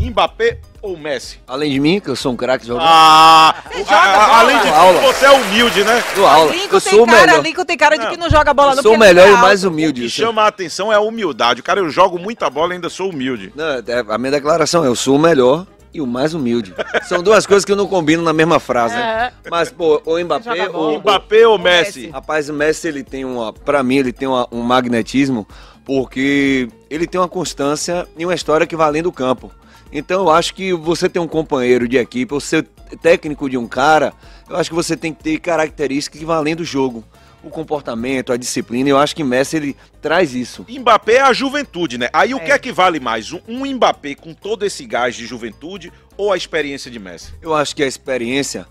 Mbappé 0.00 0.58
ou 0.82 0.96
Messi? 0.96 1.40
Além 1.46 1.70
de 1.72 1.80
mim, 1.80 2.00
que 2.00 2.08
eu 2.08 2.16
sou 2.16 2.32
um 2.32 2.36
craque 2.36 2.66
jogando. 2.66 2.84
Ah, 2.86 3.54
joga 3.76 3.92
a- 3.96 4.26
bola? 4.26 4.38
além 4.40 4.56
de 4.56 4.62
tudo, 4.62 4.74
Aula. 4.74 5.00
você 5.02 5.24
é 5.24 5.30
humilde, 5.30 5.84
né? 5.84 6.04
do 6.14 6.26
aula. 6.26 6.52
Lincoln 6.52 6.76
eu 6.76 6.80
tem 6.80 6.92
sou 6.92 7.02
o 7.02 7.06
cara, 7.06 7.26
melhor. 7.26 7.42
Lincoln 7.42 7.64
tem 7.64 7.76
cara 7.76 7.96
de 7.98 8.04
Não. 8.04 8.10
que 8.10 8.16
não 8.16 8.30
joga 8.30 8.54
bola 8.54 8.72
Eu 8.72 8.76
não, 8.76 8.82
sou 8.82 8.92
o 8.92 8.94
ele 8.94 9.04
melhor 9.04 9.24
é 9.26 9.28
e 9.28 9.30
o 9.30 9.34
alto. 9.34 9.42
mais 9.46 9.64
O 9.64 9.68
humilde. 9.68 10.02
que 10.02 10.08
chama 10.10 10.42
a 10.42 10.46
atenção 10.48 10.92
é 10.92 10.96
a 10.96 11.00
humildade. 11.00 11.62
Cara, 11.62 11.80
eu 11.80 11.88
jogo 11.90 12.18
muita 12.18 12.48
bola 12.50 12.72
e 12.72 12.76
ainda 12.76 12.88
sou 12.88 13.10
humilde. 13.10 13.52
Não, 13.56 13.64
é- 13.64 13.82
a 14.08 14.18
minha 14.18 14.30
declaração 14.32 14.84
é: 14.84 14.88
eu 14.88 14.94
sou 14.96 15.16
o 15.16 15.18
melhor 15.18 15.66
e 15.92 16.00
o 16.00 16.06
mais 16.06 16.34
humilde. 16.34 16.74
São 17.08 17.22
duas 17.22 17.46
coisas 17.46 17.64
que 17.64 17.72
eu 17.72 17.76
não 17.76 17.86
combino 17.86 18.22
na 18.22 18.32
mesma 18.32 18.60
frase, 18.60 18.94
né? 18.94 19.32
Mas, 19.50 19.70
pô, 19.70 20.02
o 20.04 20.18
Mbappé, 20.18 20.68
o, 20.68 20.98
Mbappé 20.98 21.46
ou 21.46 21.58
Messi. 21.58 22.00
Messi? 22.00 22.10
Rapaz, 22.12 22.48
o 22.48 22.52
Messi, 22.52 22.88
ele 22.88 23.02
tem 23.02 23.24
uma. 23.24 23.52
Pra 23.52 23.82
mim, 23.82 23.96
ele 23.96 24.12
tem 24.12 24.28
uma- 24.28 24.46
um 24.52 24.60
magnetismo, 24.60 25.46
porque 25.84 26.68
ele 26.90 27.06
tem 27.06 27.18
uma 27.20 27.28
constância 27.28 28.06
e 28.18 28.24
uma 28.26 28.34
história 28.34 28.66
que 28.66 28.76
vai 28.76 28.86
além 28.86 29.02
do 29.02 29.10
campo. 29.10 29.50
Então, 29.92 30.22
eu 30.22 30.30
acho 30.30 30.54
que 30.54 30.72
você 30.72 31.08
ter 31.08 31.18
um 31.18 31.28
companheiro 31.28 31.86
de 31.88 31.96
equipe, 31.96 32.32
ou 32.34 32.40
ser 32.40 32.66
técnico 33.00 33.48
de 33.48 33.56
um 33.56 33.66
cara, 33.66 34.12
eu 34.48 34.56
acho 34.56 34.70
que 34.70 34.76
você 34.76 34.96
tem 34.96 35.12
que 35.12 35.22
ter 35.22 35.38
características 35.38 36.18
que 36.18 36.24
vão 36.26 36.36
além 36.36 36.54
do 36.56 36.64
jogo. 36.64 37.04
O 37.42 37.50
comportamento, 37.50 38.32
a 38.32 38.36
disciplina, 38.36 38.88
eu 38.88 38.98
acho 38.98 39.14
que 39.14 39.22
Messi, 39.22 39.56
ele 39.56 39.76
traz 40.02 40.34
isso. 40.34 40.66
Mbappé 40.68 41.14
é 41.14 41.20
a 41.20 41.32
juventude, 41.32 41.96
né? 41.96 42.08
Aí 42.12 42.34
o 42.34 42.38
É. 42.38 42.40
que 42.40 42.52
é 42.52 42.58
que 42.58 42.72
vale 42.72 42.98
mais? 42.98 43.32
Um, 43.32 43.40
um 43.46 43.64
Mbappé 43.74 44.16
com 44.16 44.34
todo 44.34 44.64
esse 44.66 44.84
gás 44.84 45.14
de 45.14 45.26
juventude 45.26 45.92
ou 46.16 46.32
a 46.32 46.36
experiência 46.36 46.90
de 46.90 46.98
Messi? 46.98 47.32
Eu 47.40 47.54
acho 47.54 47.76
que 47.76 47.84
a 47.84 47.86
experiência, 47.86 48.66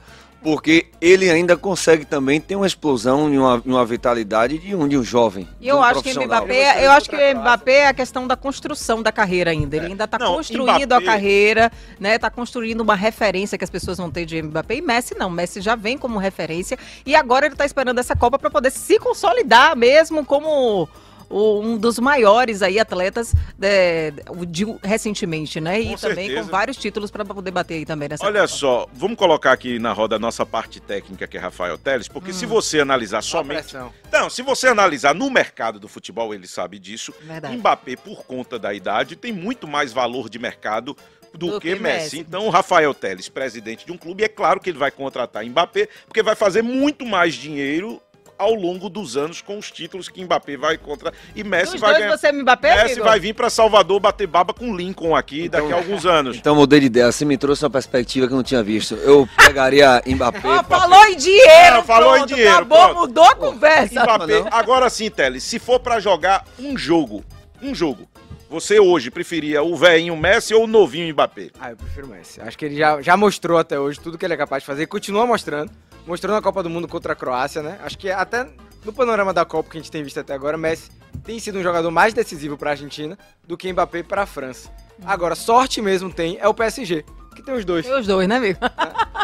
porque 0.45 0.85
ele 1.01 1.27
ainda 1.27 1.57
consegue 1.57 2.05
também 2.05 2.39
ter 2.39 2.55
uma 2.55 2.67
explosão 2.67 3.33
e 3.33 3.37
uma, 3.39 3.59
uma 3.65 3.83
vitalidade 3.83 4.59
de 4.59 4.75
um, 4.75 4.87
de 4.87 4.95
um 4.95 5.03
jovem. 5.03 5.49
E 5.59 5.67
eu 5.67 5.77
um 5.77 5.81
acho 5.81 6.03
que. 6.03 6.13
Mbappé, 6.13 6.85
eu 6.85 6.91
acho 6.91 7.09
que 7.09 7.15
o 7.15 7.39
Mbappé 7.39 7.77
é 7.77 7.87
a 7.87 7.93
questão 7.95 8.27
da 8.27 8.35
construção 8.35 9.01
da 9.01 9.11
carreira 9.11 9.49
ainda. 9.49 9.75
Ele 9.75 9.87
ainda 9.87 10.03
está 10.03 10.19
construindo 10.19 10.85
Mbappé- 10.85 10.93
a 10.93 11.01
carreira, 11.01 11.71
né? 11.99 12.19
Tá 12.19 12.29
construindo 12.29 12.81
uma 12.81 12.93
referência 12.93 13.57
que 13.57 13.63
as 13.63 13.71
pessoas 13.71 13.97
vão 13.97 14.11
ter 14.11 14.23
de 14.23 14.39
Mbappé. 14.39 14.75
E 14.75 14.81
Messi 14.83 15.15
não, 15.17 15.31
Messi 15.31 15.61
já 15.61 15.75
vem 15.75 15.97
como 15.97 16.19
referência 16.19 16.77
e 17.03 17.15
agora 17.15 17.47
ele 17.47 17.55
tá 17.55 17.65
esperando 17.65 17.97
essa 17.97 18.15
Copa 18.15 18.37
para 18.37 18.51
poder 18.51 18.69
se 18.69 18.99
consolidar 18.99 19.75
mesmo 19.75 20.23
como 20.23 20.87
o- 21.29 21.59
um 21.61 21.77
dos 21.77 21.99
maiores 21.99 22.61
aí 22.61 22.79
atletas 22.79 23.33
de, 23.57 24.45
de- 24.47 24.77
recentemente, 24.83 25.59
né? 25.59 25.79
E 25.79 25.89
Com 25.89 25.95
também 25.97 26.27
certeza. 26.27 26.41
com 26.45 26.51
vários 26.51 26.77
títulos 26.77 27.11
para 27.11 27.25
poder 27.25 27.51
bater 27.51 27.75
aí 27.75 27.85
também 27.85 28.09
nessa 28.09 28.25
Olha 28.25 28.41
Copa. 28.41 28.47
só, 28.53 28.87
vamos 28.93 29.17
colocar 29.17 29.51
aqui 29.51 29.79
na 29.79 29.91
roda 29.93 30.15
a 30.15 30.19
nossa 30.19 30.45
parte 30.45 30.79
técnica, 30.79 31.27
que 31.27 31.37
é 31.37 31.39
Rafael 31.39 31.77
Teles, 31.77 32.07
porque 32.07 32.31
Hum. 32.31 32.33
se 32.33 32.45
você 32.45 32.79
analisar 32.79 33.21
somente. 33.21 33.75
Não, 34.11 34.29
se 34.29 34.41
você 34.41 34.67
analisar 34.67 35.13
no 35.13 35.29
mercado 35.29 35.79
do 35.79 35.87
futebol, 35.87 36.33
ele 36.33 36.47
sabe 36.47 36.79
disso. 36.79 37.13
Verdade. 37.21 37.55
Mbappé, 37.57 37.95
por 37.95 38.25
conta 38.25 38.57
da 38.59 38.73
idade, 38.73 39.15
tem 39.15 39.31
muito 39.33 39.67
mais 39.67 39.91
valor 39.91 40.29
de 40.29 40.39
mercado 40.39 40.95
do, 41.33 41.51
Do 41.51 41.59
que, 41.59 41.75
que 41.75 41.81
Messi. 41.81 42.03
Messi. 42.15 42.19
Então, 42.19 42.45
o 42.47 42.49
Rafael 42.49 42.93
Teles, 42.93 43.27
presidente 43.27 43.85
de 43.85 43.91
um 43.91 43.97
clube, 43.97 44.23
é 44.23 44.27
claro 44.29 44.57
que 44.59 44.69
ele 44.69 44.77
vai 44.79 44.89
contratar 44.89 45.43
Mbappé, 45.45 45.89
porque 46.07 46.23
vai 46.23 46.33
fazer 46.33 46.61
muito 46.61 47.05
mais 47.05 47.33
dinheiro 47.33 48.01
ao 48.37 48.53
longo 48.53 48.89
dos 48.89 49.15
anos 49.17 49.41
com 49.41 49.57
os 49.57 49.71
títulos 49.71 50.09
que 50.09 50.23
Mbappé 50.23 50.57
vai 50.57 50.77
contra 50.77 51.13
e 51.35 51.43
Messi 51.43 51.77
vai 51.77 51.91
dois 51.91 52.03
ganhar. 52.03 52.17
você 52.17 52.27
é 52.27 52.31
Mbappé, 52.31 52.75
Messi 52.83 52.93
Igor? 52.95 53.05
vai 53.05 53.19
vir 53.19 53.33
para 53.33 53.49
Salvador 53.49 53.99
bater 53.99 54.27
baba 54.27 54.53
com 54.53 54.75
Lincoln 54.75 55.15
aqui 55.15 55.47
daqui 55.49 55.71
a 55.71 55.75
alguns 55.75 56.05
anos. 56.05 56.37
Então 56.37 56.55
mudei 56.55 56.79
de 56.81 56.85
ideia, 56.87 57.11
você 57.11 57.23
me 57.25 57.37
trouxe 57.37 57.63
uma 57.63 57.69
perspectiva 57.69 58.27
que 58.27 58.33
eu 58.33 58.37
não 58.37 58.43
tinha 58.43 58.61
visto. 58.63 58.95
Eu 58.95 59.27
pegaria 59.37 60.01
Mbappé. 60.05 60.39
Pra- 60.41 60.63
falou 60.63 61.05
em 61.05 61.15
dinheiro, 61.15 61.49
É, 61.77 61.81
falou 61.83 62.13
em 62.15 62.17
pronto, 62.19 62.33
dinheiro, 62.35 62.51
Acabou, 62.55 62.77
pronto. 62.89 62.99
mudou 63.01 63.23
a 63.23 63.35
conversa. 63.35 64.03
Mbappé, 64.03 64.43
agora 64.51 64.89
sim, 64.89 65.09
Teles, 65.09 65.43
se 65.43 65.59
for 65.59 65.79
pra 65.79 65.99
jogar 65.99 66.43
um 66.59 66.77
jogo, 66.77 67.23
um 67.61 67.73
jogo, 67.73 68.07
você 68.55 68.79
hoje 68.79 69.11
preferia 69.11 69.61
o 69.61 69.75
velhinho 69.75 70.15
Messi 70.15 70.53
ou 70.53 70.63
o 70.63 70.67
novinho 70.67 71.13
Mbappé? 71.13 71.49
Ah, 71.59 71.71
eu 71.71 71.75
prefiro 71.75 72.07
o 72.07 72.09
Messi. 72.09 72.39
Acho 72.39 72.57
que 72.57 72.63
ele 72.63 72.77
já, 72.77 73.01
já 73.01 73.17
mostrou 73.17 73.57
até 73.57 73.77
hoje 73.77 73.99
tudo 73.99 74.17
que 74.17 74.23
ele 74.23 74.33
é 74.33 74.37
capaz 74.37 74.63
de 74.63 74.67
fazer 74.67 74.83
e 74.83 74.87
continua 74.87 75.25
mostrando. 75.25 75.69
Mostrou 76.07 76.33
na 76.33 76.41
Copa 76.41 76.63
do 76.63 76.69
Mundo 76.69 76.87
contra 76.87 77.11
a 77.11 77.15
Croácia, 77.17 77.61
né? 77.61 77.77
Acho 77.83 77.97
que 77.97 78.09
até 78.09 78.47
no 78.85 78.93
panorama 78.93 79.33
da 79.33 79.43
Copa 79.43 79.69
que 79.69 79.77
a 79.77 79.81
gente 79.81 79.91
tem 79.91 80.01
visto 80.01 80.21
até 80.21 80.33
agora, 80.33 80.57
Messi 80.57 80.89
tem 81.25 81.37
sido 81.37 81.59
um 81.59 81.63
jogador 81.63 81.91
mais 81.91 82.13
decisivo 82.13 82.57
para 82.57 82.69
a 82.69 82.73
Argentina 82.73 83.19
do 83.45 83.57
que 83.57 83.71
Mbappé 83.73 84.03
para 84.03 84.21
a 84.21 84.25
França. 84.25 84.71
Agora, 85.03 85.35
sorte 85.35 85.81
mesmo 85.81 86.09
tem 86.09 86.37
é 86.39 86.47
o 86.47 86.53
PSG, 86.53 87.03
que 87.35 87.41
tem 87.43 87.53
os 87.53 87.63
dois. 87.65 87.85
Tem 87.85 87.95
os 87.99 88.07
dois, 88.07 88.27
né, 88.27 88.37
amigo? 88.37 88.59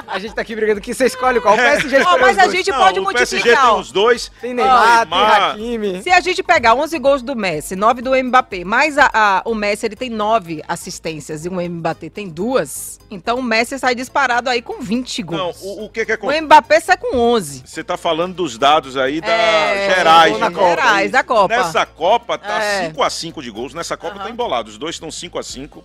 A 0.07 0.19
gente 0.19 0.35
tá 0.35 0.41
aqui 0.41 0.53
brigando 0.55 0.81
que 0.81 0.93
você 0.93 1.05
escolhe 1.05 1.39
qual. 1.39 1.53
O 1.53 1.57
PSG 1.57 1.95
Ó, 1.95 1.99
escolheu 2.01 2.19
mas 2.21 2.37
os 2.37 2.43
a 2.43 2.47
gente 2.49 2.69
Não, 2.69 2.77
pode 2.77 2.99
o 2.99 3.05
PSG 3.13 3.35
multiplicar. 3.37 3.63
tem 3.65 3.73
ó. 3.75 3.79
os 3.79 3.91
dois. 3.91 4.31
Tem 4.41 4.53
Neymar, 4.53 4.99
Neymar. 5.07 5.55
tem 5.55 5.75
Hakimi. 5.77 6.03
Se 6.03 6.09
a 6.09 6.19
gente 6.19 6.43
pegar 6.43 6.75
11 6.75 6.99
gols 6.99 7.21
do 7.21 7.35
Messi, 7.35 7.75
9 7.77 8.01
do 8.01 8.11
Mbappé, 8.23 8.65
mais 8.65 8.97
a, 8.97 9.09
a- 9.13 9.41
o 9.45 9.55
Messi 9.55 9.85
ele 9.85 9.95
tem 9.95 10.09
9 10.09 10.61
assistências 10.67 11.45
e 11.45 11.49
o 11.49 11.53
Mbappé 11.61 12.09
tem 12.09 12.27
duas, 12.27 12.99
então 13.09 13.39
o 13.39 13.43
Messi 13.43 13.79
sai 13.79 13.95
disparado 13.95 14.49
aí 14.49 14.61
com 14.61 14.81
20 14.81 15.23
Não, 15.23 15.27
gols. 15.45 15.61
o, 15.61 15.85
o 15.85 15.89
que 15.89 16.05
que 16.05 16.11
o 16.11 16.15
acontece? 16.15 16.41
Mbappé 16.41 16.79
sai 16.81 16.97
com 16.97 17.15
11. 17.17 17.63
Você 17.65 17.81
tá 17.83 17.95
falando 17.95 18.35
dos 18.35 18.57
dados 18.57 18.97
aí 18.97 19.21
da 19.21 19.27
É, 19.31 19.95
gerais, 19.95 20.33
de 20.35 20.39
Copa. 20.51 20.69
Gerais, 20.69 21.11
da 21.11 21.23
Copa. 21.23 21.55
Nessa 21.55 21.85
Copa 21.85 22.37
tá 22.37 22.61
É. 22.61 22.89
5x5 22.91 23.41
de 23.41 23.49
gols. 23.49 23.73
Nessa 23.73 23.95
Copa 23.95 24.15
Aham. 24.15 24.23
tá 24.25 24.29
embolado. 24.29 24.69
Os 24.69 24.77
dois 24.77 24.95
estão 24.95 25.07
5x5. 25.09 25.81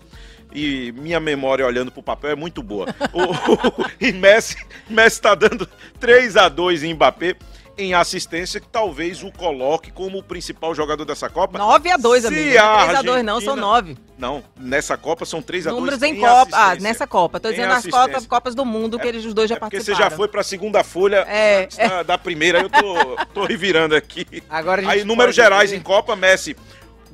E 0.58 0.90
minha 0.92 1.20
memória 1.20 1.66
olhando 1.66 1.92
pro 1.92 2.02
papel 2.02 2.30
é 2.30 2.34
muito 2.34 2.62
boa. 2.62 2.86
O- 3.12 3.84
e 4.00 4.10
Messi, 4.10 4.56
Messi 4.88 5.20
tá 5.20 5.34
dando 5.34 5.68
3x2 6.00 6.82
em 6.82 6.94
Mbappé 6.94 7.36
em 7.78 7.92
assistência, 7.92 8.58
que 8.58 8.66
talvez 8.66 9.22
o 9.22 9.30
coloque 9.30 9.90
como 9.92 10.16
o 10.16 10.22
principal 10.22 10.74
jogador 10.74 11.04
dessa 11.04 11.28
Copa. 11.28 11.58
9 11.58 11.90
a 11.90 11.98
2, 11.98 12.22
Se 12.22 12.28
amigo. 12.28 12.42
Não 12.46 12.52
é 12.54 12.58
a 12.58 12.84
3 12.84 12.98
a 12.98 13.02
2 13.02 13.22
não, 13.22 13.38
são 13.38 13.52
Argentina- 13.52 13.66
9. 13.66 13.96
Não, 14.16 14.42
nessa 14.58 14.96
Copa 14.96 15.26
são 15.26 15.42
3x2 15.42 15.74
Números 15.74 16.02
em 16.02 16.18
Copa. 16.18 16.48
Ah, 16.56 16.74
nessa 16.76 17.06
Copa. 17.06 17.38
Tô 17.38 17.48
Em 17.48 17.50
dizendo 17.50 17.74
as. 17.74 17.84
Copas, 17.86 18.26
Copas 18.26 18.54
do 18.54 18.64
Mundo 18.64 18.98
que 18.98 19.06
eles 19.06 19.26
os 19.26 19.34
dois 19.34 19.50
já 19.50 19.56
É 19.56 19.58
porque 19.58 19.76
participaram. 19.76 20.04
você 20.04 20.10
já 20.10 20.16
foi 20.16 20.26
pra 20.26 20.42
segunda 20.42 20.82
folha 20.82 21.18
É, 21.28 21.64
antes 21.64 21.76
da, 21.76 22.02
da 22.02 22.16
primeira, 22.16 22.60
eu 22.62 22.70
tô, 22.70 23.16
tô 23.34 23.44
revirando 23.44 23.94
aqui. 23.94 24.26
Agora 24.48 24.80
a 24.80 24.84
gente 24.84 24.92
Aí, 25.00 25.04
números 25.04 25.34
gerais 25.36 25.70
ver- 25.70 25.76
em 25.76 25.80
Copa, 25.82 26.16
Messi, 26.16 26.56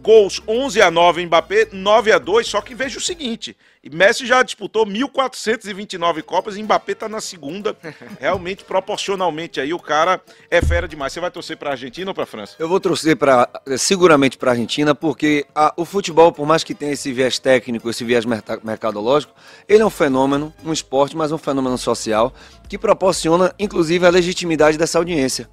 gols 0.02 0.42
11 0.49 0.82
a 0.82 0.90
9 0.90 1.25
Mbappé, 1.26 1.68
9 1.73 2.12
a 2.12 2.18
2, 2.18 2.47
só 2.47 2.61
que 2.61 2.75
veja 2.75 2.99
o 2.99 3.00
seguinte, 3.00 3.56
Messi 3.92 4.26
já 4.26 4.42
disputou 4.42 4.85
1429 4.85 6.23
Copas, 6.23 6.56
e 6.56 6.62
Mbappé 6.62 6.94
tá 6.94 7.09
na 7.09 7.21
segunda, 7.21 7.76
realmente, 8.21 8.64
proporcionalmente 8.64 9.61
aí, 9.61 9.73
o 9.73 9.78
cara 9.78 10.21
é 10.50 10.61
fera 10.61 10.87
demais. 10.88 11.12
Você 11.12 11.21
vai 11.21 11.30
torcer 11.30 11.56
pra 11.56 11.71
Argentina 11.71 12.11
ou 12.11 12.14
pra 12.14 12.26
França? 12.26 12.54
Eu 12.59 12.68
vou 12.68 12.78
torcer 12.80 13.16
para 13.16 13.49
seguramente 13.76 14.37
para 14.37 14.50
a 14.50 14.54
Argentina, 14.54 14.94
porque 14.94 15.47
a- 15.54 15.73
o 15.76 15.85
futebol, 15.85 16.32
por 16.32 16.47
mais 16.47 16.62
que 16.64 16.75
tenha 16.75 16.92
esse 16.92 17.12
viés 17.12 17.38
técnico, 17.38 17.88
esse 17.90 18.04
viés 18.04 18.25
mercadológico, 18.25 19.32
ele 19.68 19.82
é 19.82 19.87
um 19.87 19.90
fenômeno, 19.90 20.52
um 20.64 20.73
esporte, 20.73 21.16
mas 21.16 21.30
um 21.32 21.38
fenômeno 21.38 21.78
social 21.78 22.32
que 22.68 22.76
proporciona, 22.78 23.54
inclusive, 23.59 24.04
a 24.06 24.11
legitimidade 24.11 24.76
dessa 24.78 24.99
audiência. 24.99 25.49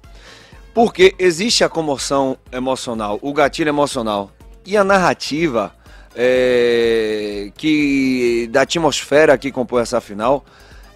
Porque 0.72 1.14
existe 1.18 1.64
a 1.64 1.68
comoção 1.68 2.38
emocional, 2.52 3.18
o 3.22 3.32
gatilho 3.32 3.68
emocional 3.68 4.30
e 4.64 4.76
a 4.76 4.84
narrativa 4.84 5.72
é, 6.14 7.50
que 7.56 8.48
da 8.50 8.62
atmosfera 8.62 9.36
que 9.38 9.50
compõe 9.50 9.82
essa 9.82 10.00
final 10.00 10.44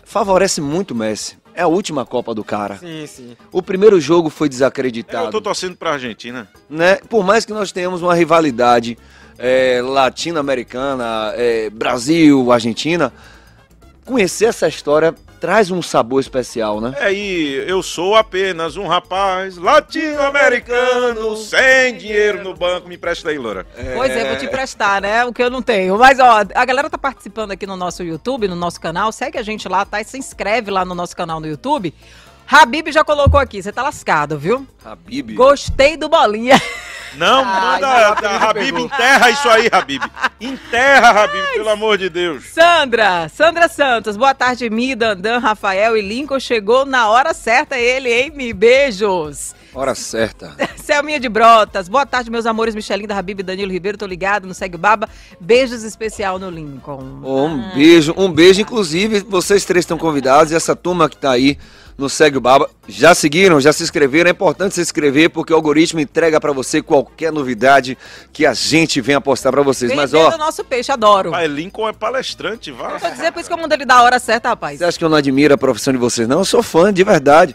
favorece 0.04 0.60
muito 0.60 0.92
o 0.92 0.94
Messi. 0.94 1.38
É 1.54 1.62
a 1.62 1.68
última 1.68 2.04
Copa 2.04 2.34
do 2.34 2.42
cara. 2.42 2.76
Sim, 2.78 3.06
sim. 3.06 3.36
O 3.52 3.62
primeiro 3.62 4.00
jogo 4.00 4.28
foi 4.28 4.46
Eu 4.46 4.50
desacreditado 4.50 5.30
tô 5.30 5.40
torcendo 5.40 5.76
pra 5.76 5.92
Argentina. 5.92 6.48
né? 6.68 6.96
Por 7.08 7.24
mais 7.24 7.44
que 7.44 7.52
nós 7.52 7.70
tenhamos 7.70 8.02
uma 8.02 8.14
rivalidade 8.14 8.98
é, 9.38 9.80
latino-americana, 9.82 11.32
é, 11.36 11.70
Brasil, 11.70 12.50
Argentina, 12.50 13.12
conhecer 14.04 14.46
essa 14.46 14.66
história 14.66 15.14
traz 15.44 15.70
um 15.70 15.82
sabor 15.82 16.20
especial, 16.20 16.80
né? 16.80 16.94
É 16.98 17.04
aí, 17.04 17.64
eu 17.68 17.82
sou 17.82 18.16
apenas 18.16 18.78
um 18.78 18.86
rapaz 18.86 19.58
latino-americano, 19.58 21.36
sem 21.36 21.98
dinheiro 21.98 22.42
no 22.42 22.54
banco, 22.54 22.88
me 22.88 22.94
empresta 22.94 23.28
aí, 23.28 23.36
Loura. 23.36 23.66
Pois 23.94 24.10
é, 24.10 24.26
vou 24.26 24.38
te 24.38 24.46
emprestar, 24.46 25.02
né? 25.02 25.22
O 25.26 25.34
que 25.34 25.42
eu 25.42 25.50
não 25.50 25.60
tenho. 25.60 25.98
Mas, 25.98 26.18
ó, 26.18 26.42
a 26.54 26.64
galera 26.64 26.88
tá 26.88 26.96
participando 26.96 27.50
aqui 27.50 27.66
no 27.66 27.76
nosso 27.76 28.02
YouTube, 28.02 28.48
no 28.48 28.56
nosso 28.56 28.80
canal. 28.80 29.12
Segue 29.12 29.36
a 29.36 29.42
gente 29.42 29.68
lá, 29.68 29.84
tá? 29.84 30.00
E 30.00 30.04
se 30.06 30.16
inscreve 30.16 30.70
lá 30.70 30.82
no 30.82 30.94
nosso 30.94 31.14
canal 31.14 31.38
no 31.40 31.46
YouTube. 31.46 31.92
Habib 32.50 32.90
já 32.90 33.04
colocou 33.04 33.38
aqui, 33.38 33.62
você 33.62 33.70
tá 33.70 33.82
lascado, 33.82 34.38
viu? 34.38 34.66
Habib. 34.82 35.34
Gostei 35.34 35.98
do 35.98 36.08
bolinha. 36.08 36.58
Não, 37.16 37.44
manda, 37.44 37.80
não, 37.80 38.14
da, 38.14 38.48
Habib 38.48 38.78
enterra 38.78 39.28
isso 39.28 39.48
aí, 39.48 39.68
Habib. 39.70 40.02
Enterra, 40.44 41.24
Habib, 41.24 41.42
pelo 41.54 41.70
amor 41.70 41.96
de 41.96 42.10
Deus. 42.10 42.44
Sandra, 42.52 43.30
Sandra 43.30 43.66
Santos, 43.66 44.14
boa 44.14 44.34
tarde, 44.34 44.68
Mi, 44.68 44.94
Dandan, 44.94 45.38
Rafael 45.38 45.96
e 45.96 46.02
Lincoln. 46.02 46.38
Chegou 46.38 46.84
na 46.84 47.08
hora 47.08 47.32
certa 47.32 47.78
ele, 47.78 48.12
hein, 48.12 48.30
Mi? 48.34 48.52
Beijos. 48.52 49.54
Hora 49.72 49.94
certa. 49.94 50.54
Selminha 50.76 51.18
de 51.18 51.30
Brotas, 51.30 51.88
boa 51.88 52.04
tarde, 52.04 52.30
meus 52.30 52.44
amores, 52.44 52.74
Michelinda, 52.74 53.16
Habib, 53.16 53.42
Danilo 53.42 53.72
Ribeiro, 53.72 53.96
tô 53.96 54.04
ligado, 54.04 54.46
no 54.46 54.52
Segue 54.52 54.76
Baba. 54.76 55.08
Beijos 55.40 55.82
especial 55.82 56.38
no 56.38 56.50
Lincoln. 56.50 57.20
Oh, 57.22 57.46
um 57.46 57.74
beijo, 57.74 58.14
um 58.14 58.30
beijo. 58.30 58.60
Inclusive, 58.60 59.20
vocês 59.20 59.64
três 59.64 59.84
estão 59.84 59.96
convidados 59.96 60.52
e 60.52 60.54
essa 60.54 60.76
turma 60.76 61.08
que 61.08 61.16
tá 61.16 61.30
aí 61.30 61.56
no 61.96 62.08
Segue 62.08 62.36
o 62.36 62.40
Baba, 62.40 62.68
já 62.88 63.14
seguiram, 63.14 63.60
já 63.60 63.72
se 63.72 63.82
inscreveram. 63.82 64.28
É 64.28 64.32
importante 64.32 64.74
se 64.74 64.80
inscrever 64.80 65.30
porque 65.30 65.52
o 65.52 65.56
algoritmo 65.56 66.00
entrega 66.00 66.40
pra 66.40 66.52
você 66.52 66.82
qualquer 66.82 67.32
novidade 67.32 67.96
que 68.32 68.44
a 68.44 68.52
gente 68.52 69.00
venha 69.00 69.20
postar 69.20 69.52
pra 69.52 69.62
vocês. 69.62 69.94
Mas 69.94 70.12
Vendendo 70.12 70.33
ó, 70.33 70.33
o 70.34 70.38
nosso 70.38 70.64
peixe, 70.64 70.92
adoro. 70.92 71.30
Pai, 71.30 71.46
Lincoln 71.46 71.88
é 71.88 71.92
palestrante, 71.92 72.70
vá. 72.70 72.98
Vou 72.98 73.10
dizer 73.10 73.32
por 73.32 73.40
isso 73.40 73.48
que 73.48 73.54
eu 73.54 73.58
mando 73.58 73.74
ele 73.74 73.84
da 73.84 74.02
hora 74.02 74.18
certa, 74.18 74.50
rapaz. 74.50 74.78
Você 74.78 74.84
acha 74.84 74.98
que 74.98 75.04
eu 75.04 75.08
não 75.08 75.16
admiro 75.16 75.54
a 75.54 75.58
profissão 75.58 75.92
de 75.92 75.98
vocês? 75.98 76.28
Não, 76.28 76.40
eu 76.40 76.44
sou 76.44 76.62
fã, 76.62 76.92
de 76.92 77.02
verdade. 77.04 77.54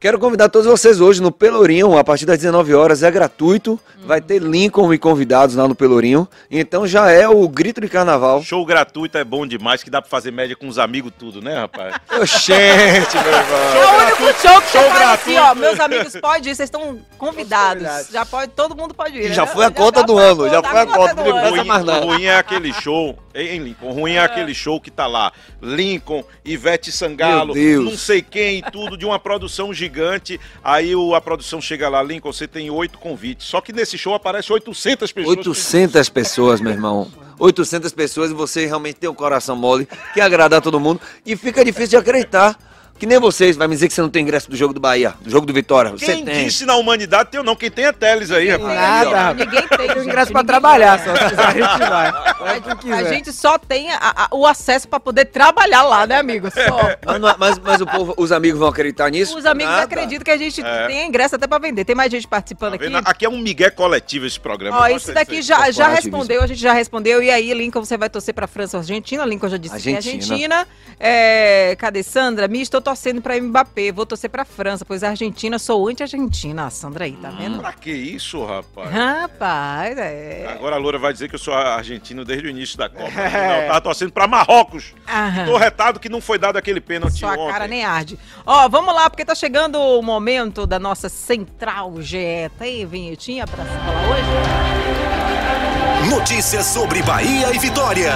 Quero 0.00 0.16
convidar 0.16 0.48
todos 0.48 0.68
vocês 0.68 1.00
hoje 1.00 1.20
no 1.20 1.32
Pelourinho, 1.32 1.98
a 1.98 2.04
partir 2.04 2.24
das 2.24 2.38
19 2.38 2.72
horas, 2.72 3.02
é 3.02 3.10
gratuito. 3.10 3.80
Vai 4.06 4.20
ter 4.20 4.40
Lincoln 4.40 4.94
e 4.94 4.98
convidados 4.98 5.56
lá 5.56 5.66
no 5.66 5.74
Pelourinho. 5.74 6.28
Então 6.48 6.86
já 6.86 7.10
é 7.10 7.28
o 7.28 7.48
grito 7.48 7.80
de 7.80 7.88
carnaval. 7.88 8.40
Show 8.44 8.64
gratuito 8.64 9.18
é 9.18 9.24
bom 9.24 9.44
demais, 9.44 9.82
que 9.82 9.90
dá 9.90 10.00
pra 10.00 10.08
fazer 10.08 10.30
média 10.30 10.54
com 10.54 10.68
os 10.68 10.78
amigos 10.78 11.12
tudo, 11.18 11.42
né, 11.42 11.58
rapaz? 11.58 11.96
Oxente, 12.16 13.16
meu 13.16 13.26
irmão. 13.26 13.58
É 13.74 13.86
o 13.86 14.04
único 14.04 14.40
show 14.40 14.60
que 14.60 14.70
Show 14.70 14.82
você 14.82 14.90
fala 14.90 15.12
assim, 15.14 15.36
ó, 15.36 15.54
meus 15.56 15.80
amigos, 15.80 16.12
pode 16.20 16.48
ir, 16.48 16.54
vocês 16.54 16.68
estão 16.68 17.00
convidados. 17.18 18.08
Já 18.12 18.24
pode, 18.24 18.52
todo 18.52 18.76
mundo 18.76 18.94
pode 18.94 19.18
ir. 19.18 19.32
Já 19.32 19.46
né? 19.46 19.50
foi 19.52 19.64
a 19.64 19.70
conta 19.72 20.04
do 20.04 20.16
ano, 20.16 20.48
já 20.48 20.62
foi 20.62 20.80
a 20.80 20.86
conta 20.86 21.14
do 21.16 21.28
ano. 21.28 21.64
mais 21.64 21.84
nada. 21.84 22.06
o 22.06 22.10
ruim 22.12 22.24
é 22.24 22.36
aquele 22.36 22.72
show, 22.72 23.18
hein, 23.42 23.62
Lincoln? 23.62 23.88
O 23.88 23.92
ruim 23.92 24.12
é 24.14 24.18
aquele 24.20 24.54
show 24.54 24.80
que 24.80 24.90
tá 24.90 25.06
lá. 25.06 25.32
Lincoln, 25.62 26.24
Ivete 26.44 26.90
Sangalo, 26.92 27.54
não 27.84 27.96
sei 27.96 28.22
quem 28.22 28.58
e 28.58 28.62
tudo, 28.70 28.96
de 28.96 29.04
uma 29.04 29.18
produção 29.18 29.72
gigante. 29.72 30.40
Aí 30.62 30.94
o- 30.94 31.14
a 31.14 31.20
produção 31.20 31.60
chega 31.60 31.88
lá, 31.88 32.02
Lincoln, 32.02 32.32
você 32.32 32.46
tem 32.46 32.70
oito 32.70 32.98
convites. 32.98 33.46
Só 33.46 33.60
que 33.60 33.72
nesse 33.72 33.96
show 33.98 34.14
aparece 34.14 34.52
800 34.52 35.12
pessoas. 35.12 35.36
800 35.38 36.08
pessoas, 36.08 36.60
meu 36.60 36.72
irmão. 36.72 37.10
800 37.38 37.92
pessoas 37.92 38.30
e 38.30 38.34
você 38.34 38.66
realmente 38.66 38.96
tem 38.96 39.08
um 39.08 39.14
coração 39.14 39.54
mole, 39.54 39.86
quer 40.12 40.22
agradar 40.22 40.60
todo 40.60 40.80
mundo 40.80 41.00
e 41.24 41.36
fica 41.36 41.64
difícil 41.64 41.90
de 41.90 41.96
acreditar. 41.96 42.58
Que 42.98 43.06
nem 43.06 43.18
vocês, 43.20 43.56
vai 43.56 43.68
me 43.68 43.74
dizer 43.74 43.86
que 43.88 43.94
você 43.94 44.02
não 44.02 44.08
tem 44.10 44.22
ingresso 44.22 44.50
do 44.50 44.56
jogo 44.56 44.74
do 44.74 44.80
Bahia, 44.80 45.14
do 45.20 45.30
jogo 45.30 45.46
do 45.46 45.52
Vitória. 45.52 45.92
Você 45.92 46.04
Quem 46.06 46.24
tem. 46.24 46.44
disse 46.44 46.66
na 46.66 46.74
humanidade 46.76 47.30
tem 47.30 47.38
ou 47.38 47.44
não? 47.46 47.54
Quem 47.54 47.70
tem 47.70 47.84
é 47.84 47.92
Teles 47.92 48.30
aí, 48.32 48.48
rapaz. 48.48 48.74
Nada. 48.74 49.34
Ninguém 49.34 49.68
tem. 49.68 49.78
Tem 49.78 49.88
gente, 49.88 49.98
ingresso 50.08 50.32
pra 50.32 50.42
trabalhar 50.44 50.98
só. 50.98 51.14
Se 51.14 51.24
quiser, 51.30 51.46
a 51.46 51.50
gente 51.52 51.88
vai. 51.88 52.12
Vai 52.38 52.60
quem 52.76 52.92
A 52.92 53.02
gente 53.04 53.32
só 53.32 53.58
tem 53.58 53.90
a- 53.90 53.98
a- 54.00 54.28
o 54.32 54.46
acesso 54.46 54.86
pra 54.88 54.98
poder 55.00 55.24
trabalhar 55.26 55.82
lá, 55.82 56.06
né, 56.06 56.16
amigo? 56.18 56.48
Só. 56.50 56.90
Mas, 57.04 57.20
não- 57.20 57.34
mas- 57.38 57.58
mas 57.58 57.80
o 57.80 57.86
povo, 57.86 58.14
os 58.16 58.30
amigos 58.32 58.58
vão 58.60 58.68
acreditar 58.68 59.10
nisso? 59.10 59.36
Os 59.36 59.44
amigos 59.44 59.72
Nada. 59.72 59.84
acreditam 59.84 60.24
que 60.24 60.30
a 60.30 60.36
gente 60.36 60.60
É. 60.64 60.86
tem 60.86 61.06
ingresso 61.06 61.34
até 61.36 61.46
pra 61.46 61.58
vender. 61.58 61.84
Tem 61.84 61.96
mais 61.96 62.10
gente 62.10 62.26
participando 62.28 62.78
Tá 62.78 62.84
aqui? 62.98 63.10
Aqui 63.10 63.24
é 63.26 63.28
um 63.28 63.38
migué 63.38 63.70
coletivo 63.70 64.24
esse 64.26 64.38
programa. 64.38 64.78
Ó, 64.80 64.86
isso 64.88 65.12
daqui 65.12 65.42
já, 65.42 65.70
já 65.70 65.88
respondeu, 65.88 66.42
a 66.42 66.46
gente 66.46 66.60
já 66.60 66.72
respondeu. 66.72 67.22
E 67.22 67.30
aí, 67.30 67.52
Lincoln, 67.54 67.84
você 67.84 67.96
vai 67.96 68.08
torcer 68.08 68.32
pra 68.34 68.46
França 68.46 68.76
ou 68.76 68.80
Argentina? 68.80 69.24
Lincoln 69.24 69.48
já 69.48 69.56
disse 69.56 69.76
que 69.76 69.82
tem 69.82 69.96
Argentina. 69.96 70.34
Argentina. 70.34 70.68
É, 71.00 71.76
cadê 71.78 72.02
Sandra? 72.02 72.48
Mi, 72.48 72.60
estou 72.62 72.80
torcendo 72.88 73.20
pra 73.20 73.38
Mbappé. 73.38 73.92
Vou 73.92 74.06
torcer 74.06 74.30
pra 74.30 74.46
França, 74.46 74.82
pois 74.84 75.04
a 75.04 75.10
Argentina, 75.10 75.58
sou 75.58 75.88
anti-Argentina. 75.88 76.64
A 76.66 76.70
Sandra 76.70 77.04
aí, 77.04 77.12
tá 77.12 77.28
vendo? 77.28 77.58
Pra 77.58 77.72
que 77.74 77.90
isso, 77.92 78.42
rapaz? 78.44 78.90
Rapaz, 78.90 79.98
é. 79.98 80.46
Agora 80.50 80.76
a 80.76 80.78
Loura 80.78 80.98
vai 80.98 81.12
dizer 81.12 81.28
que 81.28 81.34
eu 81.34 81.38
sou 81.38 81.52
argentino 81.52 82.24
desde 82.24 82.46
o 82.46 82.50
início 82.50 82.78
da 82.78 82.88
Copa. 82.88 83.10
Não, 83.12 83.54
eu 83.60 83.66
tava 83.66 83.80
torcendo 83.82 84.10
pra 84.12 84.26
Marrocos. 84.26 84.94
Aham. 85.06 85.44
Tô 85.44 85.56
retado 85.58 86.00
que 86.00 86.08
não 86.08 86.20
foi 86.22 86.38
dado 86.38 86.56
aquele 86.56 86.80
pênalti 86.80 87.18
Sua 87.18 87.32
ontem. 87.32 87.52
cara 87.52 87.68
nem 87.68 87.84
arde. 87.84 88.18
Ó, 88.46 88.68
vamos 88.68 88.94
lá, 88.94 89.10
porque 89.10 89.24
tá 89.24 89.34
chegando 89.34 89.78
o 89.78 90.00
momento 90.02 90.66
da 90.66 90.78
nossa 90.78 91.08
central 91.10 92.00
GE. 92.00 92.50
Tem 92.58 92.86
vinhetinha 92.86 93.46
pra 93.46 93.64
se 93.64 93.70
falar 93.70 94.08
hoje? 94.10 96.08
Notícias 96.10 96.64
sobre 96.66 97.02
Bahia 97.02 97.54
e 97.54 97.58
Vitória. 97.58 98.14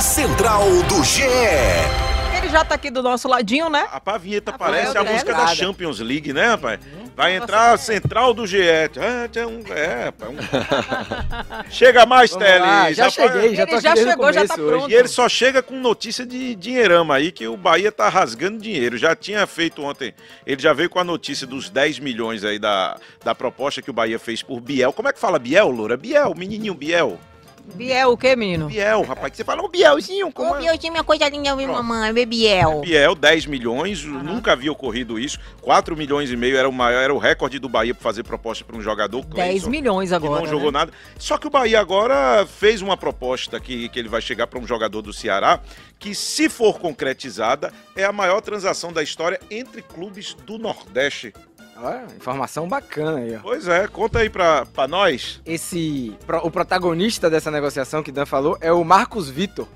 Central 0.00 0.62
do 0.88 1.02
GE. 1.02 1.22
Já 2.50 2.64
tá 2.64 2.74
aqui 2.74 2.90
do 2.90 3.02
nosso 3.02 3.28
ladinho, 3.28 3.68
né? 3.68 3.86
A 3.90 4.18
vinheta 4.18 4.50
Rafael 4.52 4.72
parece 4.72 4.98
a 4.98 5.04
música 5.04 5.32
da. 5.32 5.46
Champions 5.54 6.00
League, 6.00 6.32
né, 6.32 6.46
rapaz? 6.48 6.80
Vai 7.16 7.32
Nossa, 7.34 7.44
entrar 7.44 7.72
a 7.72 7.76
central 7.78 8.32
do 8.34 8.46
GE. 8.46 8.58
Ah, 8.62 9.28
um- 9.46 9.72
É, 9.72 10.12
um- 10.26 11.68
Chega 11.70 12.06
mais, 12.06 12.34
Teles. 12.34 12.96
já 12.96 13.04
rapaz. 13.08 13.14
cheguei, 13.14 13.54
já 13.54 13.66
tô 13.66 13.72
Ele 13.72 13.76
aqui 13.76 13.82
já 13.82 13.96
chegou, 13.96 14.32
já 14.32 14.46
tá 14.46 14.54
pronto. 14.54 14.90
E 14.90 14.94
ele 14.94 15.08
só 15.08 15.28
chega 15.28 15.62
com 15.62 15.74
notícia 15.78 16.24
de 16.24 16.54
dinheirama 16.54 17.16
aí, 17.16 17.30
que 17.30 17.46
o 17.46 17.56
Bahia 17.56 17.92
tá 17.92 18.08
rasgando 18.08 18.58
dinheiro. 18.58 18.96
Já 18.96 19.14
tinha 19.14 19.46
feito 19.46 19.82
ontem, 19.82 20.14
ele 20.46 20.60
já 20.62 20.72
veio 20.72 20.88
com 20.88 20.98
a 20.98 21.04
notícia 21.04 21.46
dos 21.46 21.68
10 21.68 21.98
milhões 21.98 22.42
aí 22.44 22.58
da, 22.58 22.96
da 23.24 23.34
proposta 23.34 23.82
que 23.82 23.90
o 23.90 23.94
Bahia 23.94 24.18
fez 24.18 24.42
por 24.42 24.60
Biel. 24.60 24.92
Como 24.92 25.08
é 25.08 25.12
que 25.12 25.20
fala 25.20 25.38
Biel, 25.38 25.68
Loura? 25.70 25.96
Biel, 25.96 26.34
menininho 26.36 26.74
Biel. 26.74 27.18
Biel 27.74 28.12
o 28.12 28.16
quê, 28.16 28.36
menino? 28.36 28.66
Biel, 28.66 29.02
rapaz, 29.02 29.30
que 29.30 29.36
você 29.36 29.44
fala, 29.44 29.62
o 29.62 29.68
Bielzinho, 29.68 30.30
como 30.32 30.56
é? 30.56 30.76
tinha 30.76 30.90
minha 30.90 31.04
coisa 31.04 31.28
linda, 31.28 31.54
Pronto. 31.54 31.82
mamãe, 31.82 32.26
Biel. 32.26 32.80
Biel, 32.80 33.14
10 33.14 33.46
milhões, 33.46 34.04
nunca 34.04 34.52
havia 34.52 34.70
ocorrido 34.70 35.18
isso. 35.18 35.38
4 35.60 35.96
milhões 35.96 36.30
e 36.30 36.36
meio 36.36 36.56
era 36.56 36.68
o 36.68 36.72
maior, 36.72 37.00
era 37.00 37.14
o 37.14 37.18
recorde 37.18 37.58
do 37.58 37.68
Bahia 37.68 37.94
para 37.94 38.02
fazer 38.02 38.22
proposta 38.22 38.64
para 38.64 38.76
um 38.76 38.82
jogador. 38.82 39.24
10 39.24 39.30
Cleison, 39.30 39.70
milhões 39.70 40.10
que 40.10 40.14
agora. 40.14 40.40
não 40.40 40.48
jogou 40.48 40.72
né? 40.72 40.78
nada. 40.80 40.92
Só 41.18 41.38
que 41.38 41.46
o 41.46 41.50
Bahia 41.50 41.80
agora 41.80 42.46
fez 42.46 42.82
uma 42.82 42.96
proposta 42.96 43.60
que, 43.60 43.88
que 43.88 43.98
ele 43.98 44.08
vai 44.08 44.20
chegar 44.20 44.46
para 44.46 44.58
um 44.58 44.66
jogador 44.66 45.02
do 45.02 45.12
Ceará, 45.12 45.60
que 45.98 46.14
se 46.14 46.48
for 46.48 46.78
concretizada, 46.78 47.72
é 47.94 48.04
a 48.04 48.12
maior 48.12 48.40
transação 48.40 48.92
da 48.92 49.02
história 49.02 49.38
entre 49.50 49.82
clubes 49.82 50.34
do 50.46 50.58
Nordeste. 50.58 51.32
Informação 52.16 52.68
bacana 52.68 53.18
aí, 53.18 53.36
ó. 53.36 53.40
Pois 53.42 53.66
é, 53.68 53.86
conta 53.88 54.18
aí 54.20 54.28
pra, 54.30 54.66
pra 54.66 54.86
nós. 54.88 55.40
Esse, 55.46 56.14
pro- 56.26 56.44
o 56.46 56.50
protagonista 56.50 57.28
dessa 57.30 57.50
negociação 57.50 58.02
que 58.02 58.12
Dan 58.12 58.26
falou 58.26 58.56
é 58.60 58.72
o 58.72 58.84
Marcos 58.84 59.28
Vitor, 59.30 59.66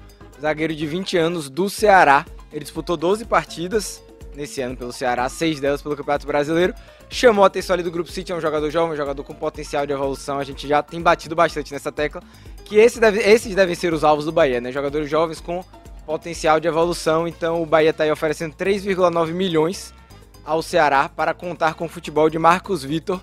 zagueiro 0.40 0.74
de 0.74 0.86
20 0.86 1.16
anos 1.16 1.48
do 1.48 1.68
Ceará. 1.70 2.24
Ele 2.52 2.62
disputou 2.62 2.96
12 2.96 3.24
partidas 3.24 4.02
nesse 4.34 4.60
ano 4.60 4.76
pelo 4.76 4.92
Ceará, 4.92 5.28
seis 5.28 5.60
delas 5.60 5.80
pelo 5.82 5.96
Campeonato 5.96 6.26
Brasileiro. 6.26 6.74
Chamou 7.10 7.44
a 7.44 7.46
atenção 7.46 7.74
ali 7.74 7.82
do 7.82 7.90
Grupo 7.90 8.10
City, 8.10 8.32
é 8.32 8.34
um 8.34 8.40
jogador 8.40 8.70
jovem, 8.70 8.92
um 8.94 8.96
jogador 8.96 9.22
com 9.22 9.34
potencial 9.34 9.86
de 9.86 9.92
evolução. 9.92 10.38
A 10.38 10.44
gente 10.44 10.66
já 10.66 10.82
tem 10.82 11.00
batido 11.00 11.34
bastante 11.36 11.72
nessa 11.72 11.92
tecla. 11.92 12.22
Que 12.64 12.76
esse 12.76 12.98
deve- 12.98 13.20
esses 13.20 13.54
devem 13.54 13.74
ser 13.74 13.92
os 13.92 14.02
alvos 14.04 14.24
do 14.24 14.32
Bahia, 14.32 14.60
né? 14.60 14.72
Jogadores 14.72 15.08
jovens 15.08 15.40
com 15.40 15.64
potencial 16.06 16.58
de 16.60 16.66
evolução. 16.68 17.26
Então 17.28 17.62
o 17.62 17.66
Bahia 17.66 17.92
tá 17.92 18.04
aí 18.04 18.10
oferecendo 18.10 18.54
3,9 18.54 19.32
milhões 19.32 19.92
ao 20.44 20.62
Ceará 20.62 21.08
para 21.08 21.32
contar 21.32 21.74
com 21.74 21.86
o 21.86 21.88
futebol 21.88 22.28
de 22.28 22.38
Marcos 22.38 22.84
Vitor, 22.84 23.20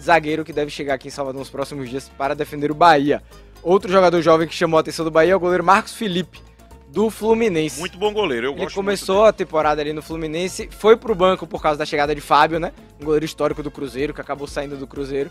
zagueiro 0.00 0.44
que 0.44 0.52
deve 0.52 0.70
chegar 0.70 0.94
aqui 0.94 1.08
em 1.08 1.10
Salvador 1.10 1.38
nos 1.38 1.50
próximos 1.50 1.88
dias 1.88 2.10
para 2.18 2.34
defender 2.34 2.70
o 2.70 2.74
Bahia. 2.74 3.22
Outro 3.62 3.90
jogador 3.90 4.20
jovem 4.20 4.46
que 4.48 4.54
chamou 4.54 4.78
a 4.78 4.80
atenção 4.80 5.04
do 5.04 5.10
Bahia 5.10 5.32
é 5.32 5.36
o 5.36 5.40
goleiro 5.40 5.64
Marcos 5.64 5.94
Felipe, 5.94 6.40
do 6.88 7.08
Fluminense. 7.10 7.80
Muito 7.80 7.96
bom 7.98 8.12
goleiro, 8.12 8.48
eu 8.48 8.52
Ele 8.52 8.62
gosto 8.62 8.74
começou 8.74 9.24
a 9.24 9.32
temporada 9.32 9.80
ali 9.80 9.92
no 9.92 10.02
Fluminense, 10.02 10.68
foi 10.70 10.96
pro 10.96 11.14
banco 11.14 11.46
por 11.46 11.62
causa 11.62 11.78
da 11.78 11.86
chegada 11.86 12.14
de 12.14 12.20
Fábio, 12.20 12.58
né? 12.58 12.72
Um 13.00 13.04
goleiro 13.04 13.24
histórico 13.24 13.62
do 13.62 13.70
Cruzeiro, 13.70 14.12
que 14.12 14.20
acabou 14.20 14.46
saindo 14.46 14.76
do 14.76 14.86
Cruzeiro. 14.86 15.30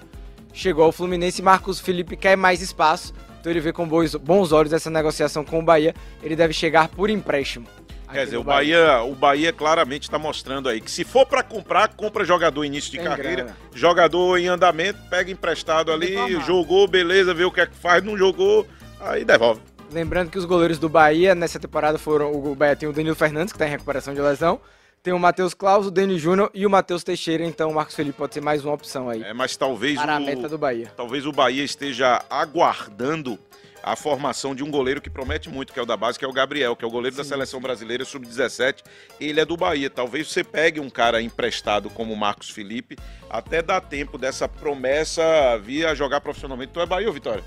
Chegou 0.52 0.84
ao 0.84 0.92
Fluminense 0.92 1.42
e 1.42 1.44
Marcos 1.44 1.80
Felipe 1.80 2.16
quer 2.16 2.38
mais 2.38 2.62
espaço, 2.62 3.14
então 3.40 3.52
ele 3.52 3.60
vê 3.60 3.74
com 3.74 3.88
bons, 3.88 4.16
bons 4.16 4.52
olhos 4.52 4.72
essa 4.72 4.90
negociação 4.90 5.44
com 5.44 5.60
o 5.60 5.64
Bahia. 5.64 5.94
Ele 6.22 6.36
deve 6.36 6.54
chegar 6.54 6.88
por 6.88 7.10
empréstimo. 7.10 7.68
Quer 8.14 8.26
dizer, 8.26 8.38
o 8.38 8.44
Bahia, 8.44 9.02
o 9.04 9.16
Bahia 9.16 9.52
claramente 9.52 10.04
está 10.04 10.20
mostrando 10.20 10.70
aí 10.70 10.80
que 10.80 10.92
se 10.92 11.04
for 11.04 11.26
para 11.26 11.42
comprar, 11.44 11.90
compra 11.90 12.24
jogador 12.24 12.64
início 12.64 12.92
de 12.92 12.98
Tem 12.98 13.08
carreira, 13.08 13.44
grana. 13.44 13.58
jogador 13.74 14.38
em 14.38 14.48
andamento, 14.48 15.00
pega 15.10 15.32
emprestado 15.32 15.92
ali, 15.92 16.14
Informado. 16.14 16.42
jogou, 16.46 16.88
beleza, 16.88 17.34
vê 17.34 17.44
o 17.44 17.52
que 17.52 17.62
é 17.62 17.66
que 17.66 17.76
faz, 17.76 18.04
não 18.04 18.18
jogou, 18.18 18.68
aí 19.00 19.26
devolve. 19.26 19.62
Lembrando 19.92 20.30
que 20.30 20.38
os 20.38 20.46
goleiros 20.46 20.80
do 20.80 20.88
Bahia 20.88 21.36
nessa 21.36 21.60
temporada 21.60 21.98
foram. 22.00 22.32
O 22.32 22.56
Bahia 22.56 22.76
tem 22.76 22.88
o 22.90 22.94
Danilo 22.94 23.16
Fernandes, 23.16 23.52
que 23.52 23.58
está 23.58 23.68
em 23.68 23.72
recuperação 23.72 24.14
de 24.14 24.22
lesão. 24.22 24.60
Tem 25.04 25.14
o 25.14 25.20
Matheus 25.20 25.54
Claus, 25.54 25.86
o 25.86 25.92
Denis 25.92 26.22
Júnior 26.22 26.50
e 26.54 26.66
o 26.66 26.70
Matheus 26.70 27.04
Teixeira. 27.04 27.44
Então 27.44 27.70
o 27.70 27.76
Marcos 27.76 27.94
Felipe 27.94 28.18
pode 28.18 28.34
ser 28.34 28.42
mais 28.42 28.64
uma 28.64 28.74
opção 28.74 29.10
aí. 29.10 29.22
É, 29.22 29.34
mas 29.34 29.58
talvez 29.58 30.00
para 30.00 30.16
a 30.16 30.18
o, 30.18 30.26
meta 30.26 30.48
do 30.48 30.58
Bahia. 30.58 30.92
talvez 30.96 31.26
o 31.26 31.32
Bahia 31.32 31.64
esteja 31.64 32.24
aguardando 32.30 33.38
a 33.84 33.96
formação 33.96 34.56
de 34.56 34.64
um 34.64 34.72
goleiro 34.72 35.02
que 35.02 35.10
promete 35.10 35.50
muito, 35.50 35.74
que 35.74 35.80
é 35.80 35.84
o 35.84 35.86
da 35.86 35.98
base, 35.98 36.18
que 36.18 36.24
é 36.24 36.28
o 36.28 36.32
Gabriel, 36.34 36.76
que 36.76 36.86
é 36.86 36.88
o 36.88 36.92
goleiro 36.92 37.16
da 37.18 37.24
seleção 37.24 37.60
brasileira 37.60 38.06
sub-17. 38.06 38.78
Ele 39.20 39.40
é 39.42 39.46
do 39.46 39.58
Bahia. 39.58 39.90
Talvez 39.90 40.32
você 40.32 40.44
pegue 40.44 40.80
um 40.80 40.90
cara 40.90 41.22
emprestado 41.22 41.90
como 41.90 42.14
o 42.14 42.18
Marcos 42.18 42.50
Felipe, 42.50 42.98
até 43.30 43.62
dar 43.62 43.82
tempo 43.82 44.18
dessa 44.18 44.48
promessa 44.48 45.24
vir 45.62 45.86
a 45.86 45.94
jogar 45.94 46.22
profissionalmente. 46.22 46.72
Tu 46.74 46.80
é 46.80 46.86
Bahia 46.86 47.08
ou 47.08 47.14
Vitória? 47.14 47.44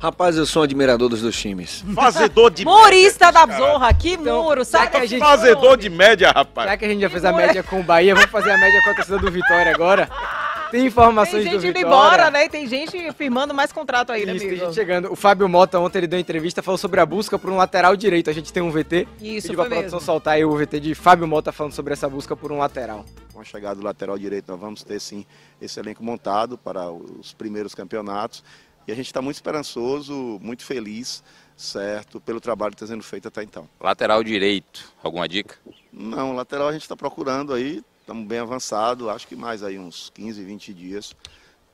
Rapaz, 0.00 0.36
eu 0.36 0.46
sou 0.46 0.62
um 0.62 0.64
admirador 0.64 1.08
dos 1.08 1.22
dois 1.22 1.36
times. 1.36 1.82
Fazedor 1.92 2.52
de 2.52 2.64
Murista 2.64 3.32
da 3.32 3.44
média, 3.44 3.66
Zorra, 3.66 3.92
que 3.92 4.10
Então, 4.12 4.44
muro, 4.44 4.64
sabe? 4.64 4.92
que 4.92 4.96
a 4.96 5.04
gente- 5.06 5.18
Fazedor 5.18 5.76
de 5.76 5.90
média, 5.90 6.30
rapaz. 6.30 6.70
Já 6.70 6.76
que 6.76 6.84
a 6.84 6.88
gente 6.88 7.00
já 7.00 7.10
fez 7.10 7.24
a 7.24 7.32
média 7.32 7.64
com 7.64 7.80
o 7.80 7.82
Bahia, 7.82 8.14
vamos 8.14 8.30
fazer 8.30 8.52
a 8.52 8.58
média 8.58 8.80
com 8.84 8.90
a 8.90 8.94
torcida 8.94 9.18
do 9.18 9.28
Vitória 9.28 9.74
agora. 9.74 10.08
Tem 10.70 10.86
informações 10.86 11.44
Tem 11.44 11.52
do 11.52 11.60
gente 11.60 11.70
indo 11.70 11.86
embora, 11.86 12.30
né? 12.30 12.48
Tem 12.48 12.66
gente 12.66 13.12
firmando 13.12 13.54
mais 13.54 13.72
contrato 13.72 14.12
aí, 14.12 14.26
né, 14.26 14.32
Isso, 14.32 14.40
tem 14.40 14.48
amigo? 14.50 14.66
gente 14.66 14.74
chegando. 14.74 15.12
O 15.12 15.16
Fábio 15.16 15.48
Mota 15.48 15.78
ontem 15.78 15.98
ele 15.98 16.06
deu 16.06 16.18
entrevista, 16.18 16.62
falou 16.62 16.78
sobre 16.78 17.00
a 17.00 17.06
busca 17.06 17.38
por 17.38 17.50
um 17.50 17.56
lateral 17.56 17.96
direito. 17.96 18.30
A 18.30 18.32
gente 18.32 18.52
tem 18.52 18.62
um 18.62 18.70
VT. 18.70 19.08
Isso, 19.20 19.48
foi 19.48 19.56
pra 19.56 19.64
produção 19.66 19.98
mesmo. 19.98 20.00
soltar 20.00 20.34
aí 20.34 20.44
o 20.44 20.56
VT 20.56 20.80
de 20.80 20.94
Fábio 20.94 21.26
Mota 21.26 21.52
falando 21.52 21.72
sobre 21.72 21.92
essa 21.92 22.08
busca 22.08 22.36
por 22.36 22.52
um 22.52 22.58
lateral. 22.58 23.04
Com 23.32 23.40
a 23.40 23.44
chegada 23.44 23.76
do 23.76 23.84
lateral 23.84 24.18
direito, 24.18 24.50
nós 24.50 24.60
vamos 24.60 24.82
ter 24.82 25.00
sim 25.00 25.24
esse 25.60 25.78
elenco 25.80 26.02
montado 26.04 26.58
para 26.58 26.90
os 26.90 27.32
primeiros 27.32 27.74
campeonatos. 27.74 28.42
E 28.86 28.92
a 28.92 28.94
gente 28.94 29.06
está 29.06 29.20
muito 29.20 29.36
esperançoso, 29.36 30.38
muito 30.40 30.64
feliz, 30.64 31.22
certo, 31.54 32.18
pelo 32.20 32.40
trabalho 32.40 32.70
que 32.74 32.82
está 32.82 32.86
sendo 32.86 33.04
feito 33.04 33.28
até 33.28 33.42
então. 33.42 33.68
Lateral 33.78 34.24
direito, 34.24 34.90
alguma 35.02 35.28
dica? 35.28 35.56
Não, 35.92 36.34
lateral 36.34 36.68
a 36.68 36.72
gente 36.72 36.82
está 36.82 36.96
procurando 36.96 37.52
aí, 37.52 37.82
estamos 38.08 38.26
bem 38.26 38.38
avançado, 38.38 39.10
acho 39.10 39.28
que 39.28 39.36
mais 39.36 39.62
aí 39.62 39.78
uns 39.78 40.08
15, 40.14 40.42
20 40.42 40.72
dias. 40.72 41.14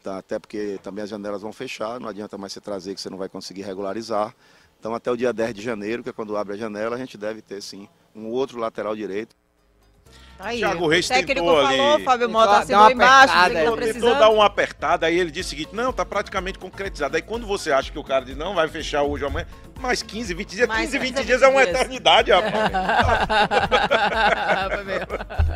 Tá, 0.03 0.19
até 0.19 0.37
porque 0.37 0.81
também 0.83 1.05
as 1.05 1.09
janelas 1.09 1.43
vão 1.43 1.53
fechar, 1.53 2.01
não 2.01 2.09
adianta 2.09 2.37
mais 2.37 2.53
você 2.53 2.61
trazer 2.61 2.93
que 2.93 3.01
você 3.01 3.09
não 3.09 3.17
vai 3.17 3.29
conseguir 3.29 3.63
regularizar. 3.63 4.35
Então 4.81 4.93
até 4.93 5.13
o 5.13 5.17
dia 5.17 5.33
10 5.33 5.55
de 5.55 5.63
janeiro, 5.63 6.03
que 6.03 6.11
é 6.11 6.13
quando 6.13 6.37
abre 6.37 6.55
a 6.55 6.57
janela, 6.57 6.97
a 6.97 6.99
gente 6.99 7.17
deve 7.17 7.41
ter 7.41 7.63
sim 7.63 7.89
um 8.13 8.27
outro 8.27 8.59
lateral 8.59 8.97
direito. 8.97 9.37
Tá 10.37 10.47
aí. 10.47 10.59
Thiago 10.59 10.89
Reis 10.89 11.07
o 11.07 11.09
técnico 11.09 11.41
tentou 11.41 11.63
falou, 11.63 11.95
ali. 11.95 12.05
Fábio 12.05 12.27
Tentou 12.27 12.41
Mota 12.41 12.53
dar 12.53 12.59
assinou 12.59 12.81
uma 12.81 12.93
embaixo, 12.93 13.35
apertada 13.35 13.55
tá 13.55 13.61
Tentou 13.61 13.77
precisando. 13.77 14.19
dar 14.19 14.29
uma 14.31 14.47
apertada, 14.47 15.07
aí 15.07 15.19
ele 15.19 15.31
disse 15.31 15.47
o 15.47 15.51
seguinte: 15.51 15.71
não, 15.75 15.93
tá 15.93 16.05
praticamente 16.05 16.59
concretizado. 16.59 17.17
Aí 17.17 17.23
quando 17.23 17.47
você 17.47 17.73
acha 17.73 17.91
que 17.93 17.99
o 17.99 18.05
cara 18.05 18.25
diz, 18.25 18.37
não, 18.37 18.55
vai 18.55 18.69
fechar 18.69 19.03
hoje 19.03 19.25
ou 19.25 19.31
amanhã, 19.31 19.47
mais 19.81 20.03
15, 20.03 20.35
20 20.35 20.49
dias. 20.51 20.69
Mais 20.69 20.91
15, 20.91 20.99
20 20.99 21.15
15, 21.15 21.27
dias 21.27 21.43
é 21.43 21.49
uma 21.49 21.61
20 21.61 21.69
dias. 21.69 21.81
eternidade, 21.81 22.31
rapaz. 22.33 22.55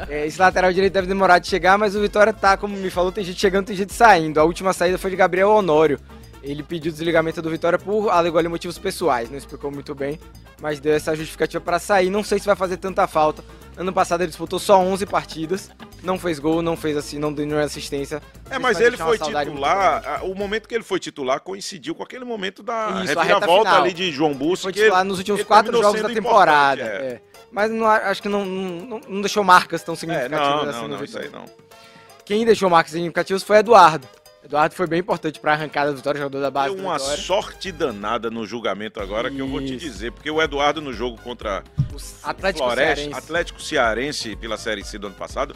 É, 0.09 0.27
esse 0.27 0.41
lateral 0.41 0.73
direito 0.73 0.93
deve 0.93 1.07
demorar 1.07 1.39
de 1.39 1.49
chegar, 1.49 1.77
mas 1.77 1.95
o 1.95 2.01
Vitória 2.01 2.33
tá, 2.33 2.57
como 2.57 2.77
me 2.77 2.91
falou, 2.91 3.13
tem 3.13 3.25
gente 3.25 3.39
chegando, 3.39 3.67
tem 3.67 3.77
gente 3.77 3.93
saindo. 3.93 4.41
A 4.41 4.45
última 4.45 4.73
saída 4.73 4.97
foi 4.97 5.11
de 5.11 5.17
Gabriel 5.17 5.51
Honório. 5.51 6.01
Ele 6.49 6.63
pediu 6.63 6.91
desligamento 6.91 7.43
do 7.43 7.51
Vitória 7.51 7.79
por 7.79 8.09
alegou 8.09 8.39
ali 8.39 8.49
motivos 8.49 8.79
pessoais, 8.79 9.29
não 9.29 9.37
explicou 9.37 9.71
muito 9.71 9.95
bem, 9.95 10.19
mas 10.61 10.81
deu 10.81 10.95
essa 10.95 11.15
justificativa 11.15 11.63
para 11.63 11.79
sair. 11.79 12.09
Não 12.09 12.25
sei 12.25 12.39
se 12.39 12.47
vai 12.47 12.57
fazer 12.57 12.79
tanta 12.79 13.07
falta. 13.07 13.45
Ano 13.77 13.93
passado 13.93 14.23
ele 14.23 14.29
disputou 14.29 14.59
só 14.59 14.81
11 14.81 15.07
partidas 15.07 15.71
Não 16.03 16.19
fez 16.19 16.41
gol, 16.41 16.63
não 16.63 16.77
fez 16.77 16.97
assim, 16.97 17.17
não 17.17 17.33
deu 17.33 17.47
nenhuma 17.47 17.65
assistência. 17.65 18.21
É, 18.51 18.55
Isso 18.55 18.61
mas 18.61 18.81
ele 18.81 18.97
foi 18.97 19.19
titular. 19.19 20.25
O 20.25 20.35
momento 20.35 20.67
que 20.67 20.75
ele 20.75 20.83
foi 20.83 20.99
titular 20.99 21.41
coincidiu 21.41 21.95
com 21.95 22.03
aquele 22.03 22.25
momento 22.25 22.63
da 22.63 23.03
Isso, 23.05 23.15
reviravolta 23.19 23.69
final. 23.71 23.83
ali 23.83 23.93
de 23.93 24.11
João 24.11 24.33
Bussi. 24.33 24.63
Foi 24.63 24.73
titular 24.73 25.05
nos 25.05 25.19
últimos 25.19 25.43
quatro 25.45 25.81
jogos 25.81 26.01
da 26.01 26.09
temporada. 26.09 26.83
é. 26.83 26.87
é. 26.87 27.21
Mas 27.51 27.71
não, 27.71 27.87
acho 27.87 28.21
que 28.21 28.29
não, 28.29 28.45
não, 28.45 29.01
não 29.09 29.21
deixou 29.23 29.43
marcas 29.43 29.83
tão 29.83 29.95
É, 29.95 29.97
significativas 29.97 30.41
não, 30.41 30.71
assim 30.71 30.81
não, 30.81 30.89
no 30.89 30.97
não, 30.97 31.05
isso 31.05 31.19
Vitória. 31.19 31.29
aí 31.29 31.33
não. 31.33 31.69
Quem 32.25 32.45
deixou 32.45 32.69
marcas 32.69 32.93
significativas 32.93 33.43
foi 33.43 33.57
Eduardo. 33.59 34.07
Eduardo 34.49 34.75
foi 34.75 34.87
bem 34.87 35.01
importante 35.01 35.39
pra 35.39 35.53
arrancada 35.53 35.91
do 35.91 35.99
Vitória, 35.99 36.19
jogador 36.19 36.41
da 36.41 36.51
base 36.51 36.75
Deu 36.75 36.83
uma 36.83 36.99
sorte 36.99 37.71
danada 37.71 38.31
no 38.31 38.47
julgamento 38.47 38.99
agora 38.99 39.31
que 39.31 39.39
eu 39.39 39.47
vou 39.47 39.61
te 39.61 39.75
Isso. 39.75 39.85
dizer, 39.85 40.11
porque 40.11 40.31
o 40.31 40.41
Eduardo 40.41 40.81
no 40.81 40.91
jogo 40.91 41.21
contra 41.21 41.63
Atlético 42.23 42.65
Floresta, 42.65 42.97
Cearense. 42.97 43.19
Atlético 43.19 43.61
Cearense 43.61 44.37
pela 44.37 44.57
Série 44.57 44.83
C 44.83 44.97
do 44.97 45.09
ano 45.09 45.17
passado, 45.17 45.55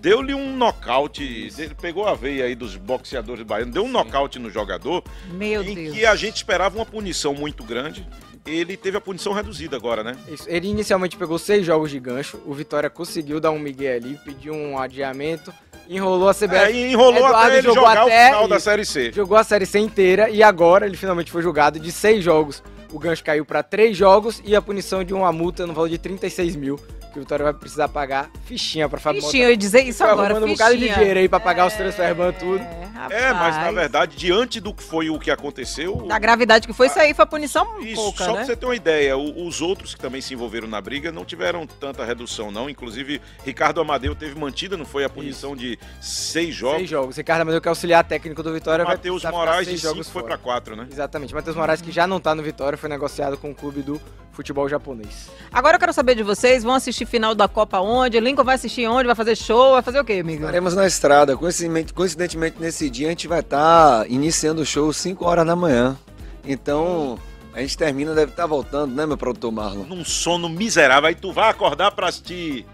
deu-lhe 0.00 0.34
um 0.34 0.56
nocaute, 0.56 1.22
ele 1.56 1.76
pegou 1.76 2.08
a 2.08 2.16
veia 2.16 2.46
aí 2.46 2.56
dos 2.56 2.76
boxeadores 2.76 3.44
baianos, 3.44 3.72
deu 3.72 3.84
um 3.84 3.88
nocaute 3.88 4.40
no 4.40 4.50
jogador 4.50 5.04
Meu 5.30 5.62
em 5.62 5.74
Deus. 5.76 5.94
que 5.94 6.04
a 6.04 6.16
gente 6.16 6.34
esperava 6.34 6.74
uma 6.74 6.86
punição 6.86 7.32
muito 7.34 7.62
grande. 7.62 8.04
Ele 8.44 8.76
teve 8.76 8.96
a 8.96 9.00
punição 9.00 9.32
reduzida 9.32 9.76
agora, 9.76 10.02
né? 10.02 10.16
Isso, 10.28 10.44
Ele 10.48 10.68
inicialmente 10.68 11.16
pegou 11.16 11.38
seis 11.38 11.64
jogos 11.64 11.90
de 11.90 12.00
gancho. 12.00 12.40
O 12.44 12.52
Vitória 12.52 12.90
conseguiu 12.90 13.38
dar 13.38 13.52
um 13.52 13.58
migué 13.58 13.94
ali, 13.94 14.18
pediu 14.24 14.52
um 14.52 14.78
adiamento, 14.78 15.52
enrolou 15.88 16.28
a 16.28 16.34
CBF. 16.34 16.56
É, 16.56 16.90
enrolou 16.90 17.16
Eduardo 17.16 17.36
até 17.36 17.58
ele 17.58 17.62
jogou 17.62 17.74
jogar 17.74 18.02
até 18.02 18.24
o 18.24 18.26
final 18.26 18.48
da. 18.48 18.60
Série 18.60 18.84
C. 18.84 19.12
Jogou 19.12 19.36
a 19.36 19.44
Série 19.44 19.66
C 19.66 19.78
inteira 19.78 20.28
e 20.28 20.42
agora 20.42 20.86
ele 20.86 20.96
finalmente 20.96 21.30
foi 21.30 21.42
julgado 21.42 21.78
de 21.78 21.92
seis 21.92 22.24
jogos. 22.24 22.62
O 22.92 22.98
gancho 22.98 23.24
caiu 23.24 23.44
para 23.44 23.62
três 23.62 23.96
jogos 23.96 24.42
e 24.44 24.54
a 24.54 24.60
punição 24.60 25.02
de 25.02 25.14
uma 25.14 25.32
multa 25.32 25.66
no 25.66 25.72
valor 25.72 25.88
de 25.88 25.98
36 25.98 26.56
mil. 26.56 26.78
Que 27.12 27.18
o 27.18 27.22
Vitória 27.22 27.44
vai 27.44 27.52
precisar 27.52 27.88
pagar 27.88 28.30
fichinha 28.44 28.88
pra 28.88 28.98
Fábio 28.98 29.20
Fichinha, 29.22 29.44
eu 29.44 29.50
ia 29.50 29.56
dizer 29.56 29.82
isso 29.82 30.02
agora, 30.02 30.30
arrumando 30.34 30.44
um 30.48 30.52
bocado 30.52 30.72
de 30.72 30.78
fichinha. 30.78 30.96
dinheiro 30.96 31.20
aí 31.20 31.28
pra 31.28 31.38
pagar 31.38 31.66
os 31.66 31.74
transferban 31.74 32.32
tudo. 32.32 32.64
É, 33.10 33.32
mas 33.32 33.56
na 33.56 33.70
verdade, 33.72 34.16
diante 34.16 34.60
do 34.60 34.72
que 34.72 34.82
foi 34.82 35.10
o 35.10 35.18
que 35.18 35.30
aconteceu, 35.30 35.96
Da 36.06 36.18
gravidade 36.18 36.66
que 36.66 36.72
foi, 36.72 36.86
isso 36.86 36.98
aí 36.98 37.12
foi 37.12 37.26
punição 37.26 37.80
Isso, 37.80 37.96
pouca, 38.00 38.24
só 38.24 38.30
né? 38.30 38.36
pra 38.38 38.44
você 38.46 38.56
ter 38.56 38.64
uma 38.64 38.76
ideia, 38.76 39.16
os 39.16 39.60
outros 39.60 39.94
que 39.94 40.00
também 40.00 40.20
se 40.20 40.32
envolveram 40.34 40.68
na 40.68 40.80
briga 40.80 41.10
não 41.12 41.24
tiveram 41.24 41.66
tanta 41.66 42.04
redução, 42.04 42.50
não. 42.50 42.70
Inclusive, 42.70 43.20
Ricardo 43.44 43.80
Amadeu 43.80 44.14
teve 44.14 44.38
mantida, 44.38 44.76
não 44.76 44.84
foi 44.86 45.04
a 45.04 45.08
punição 45.08 45.54
de 45.56 45.78
seis 46.00 46.54
jogos. 46.54 46.78
Seis 46.78 46.90
jogos. 46.90 47.16
Ricardo 47.16 47.42
Amadeu, 47.42 47.60
que 47.60 47.68
é 47.68 47.70
auxiliar 47.70 48.04
técnico 48.04 48.42
do 48.42 48.52
Vitória, 48.52 48.84
vai 48.84 48.94
Matheus 48.94 49.22
precisar 49.22 49.28
ficar 49.30 49.38
Moraes 49.52 49.66
de 49.68 49.72
cinco 49.78 49.82
jogos 49.92 50.08
foi 50.08 50.22
fora. 50.22 50.34
pra 50.36 50.42
quatro, 50.42 50.76
né? 50.76 50.86
Exatamente. 50.90 51.34
Matheus 51.34 51.56
Moraes, 51.56 51.80
que 51.82 51.90
já 51.92 52.06
não 52.06 52.20
tá 52.20 52.34
no 52.34 52.42
Vitória, 52.42 52.78
foi 52.78 52.88
negociado 52.88 53.36
com 53.36 53.50
o 53.50 53.54
clube 53.54 53.82
do 53.82 54.00
futebol 54.32 54.68
japonês. 54.68 55.30
Agora 55.52 55.76
eu 55.76 55.80
quero 55.80 55.92
saber 55.92 56.14
de 56.14 56.22
vocês, 56.22 56.64
vão 56.64 56.74
assistir 56.74 57.06
final 57.06 57.34
da 57.34 57.46
Copa 57.46 57.78
onde? 57.80 58.18
Lincoln 58.18 58.44
vai 58.44 58.54
assistir 58.54 58.86
onde? 58.88 59.06
Vai 59.06 59.14
fazer 59.14 59.36
show? 59.36 59.72
Vai 59.72 59.82
fazer 59.82 60.00
o 60.00 60.04
quê, 60.04 60.14
amigo? 60.14 60.40
Estaremos 60.40 60.74
na 60.74 60.86
estrada. 60.86 61.36
Coincidentemente, 61.36 61.92
coincidentemente, 61.92 62.56
nesse 62.58 62.88
dia, 62.90 63.08
a 63.08 63.10
gente 63.10 63.28
vai 63.28 63.40
estar 63.40 64.10
iniciando 64.10 64.62
o 64.62 64.66
show 64.66 64.92
5 64.92 65.24
horas 65.24 65.46
da 65.46 65.54
manhã. 65.54 65.96
Então, 66.44 67.18
a 67.52 67.60
gente 67.60 67.76
termina, 67.76 68.14
deve 68.14 68.32
estar 68.32 68.46
voltando, 68.46 68.94
né, 68.94 69.04
meu 69.04 69.16
produtor 69.16 69.52
Marlon? 69.52 69.84
Num 69.84 70.04
sono 70.04 70.48
miserável. 70.48 71.08
Aí 71.08 71.14
tu 71.14 71.32
vai 71.32 71.50
acordar 71.50 71.92
pra 71.92 72.08
assistir 72.08 72.66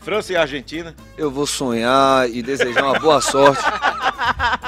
França 0.00 0.32
e 0.32 0.36
Argentina. 0.36 0.94
Eu 1.16 1.30
vou 1.30 1.46
sonhar 1.46 2.28
e 2.28 2.42
desejar 2.42 2.84
uma 2.84 2.98
boa 2.98 3.20
sorte. 3.20 3.62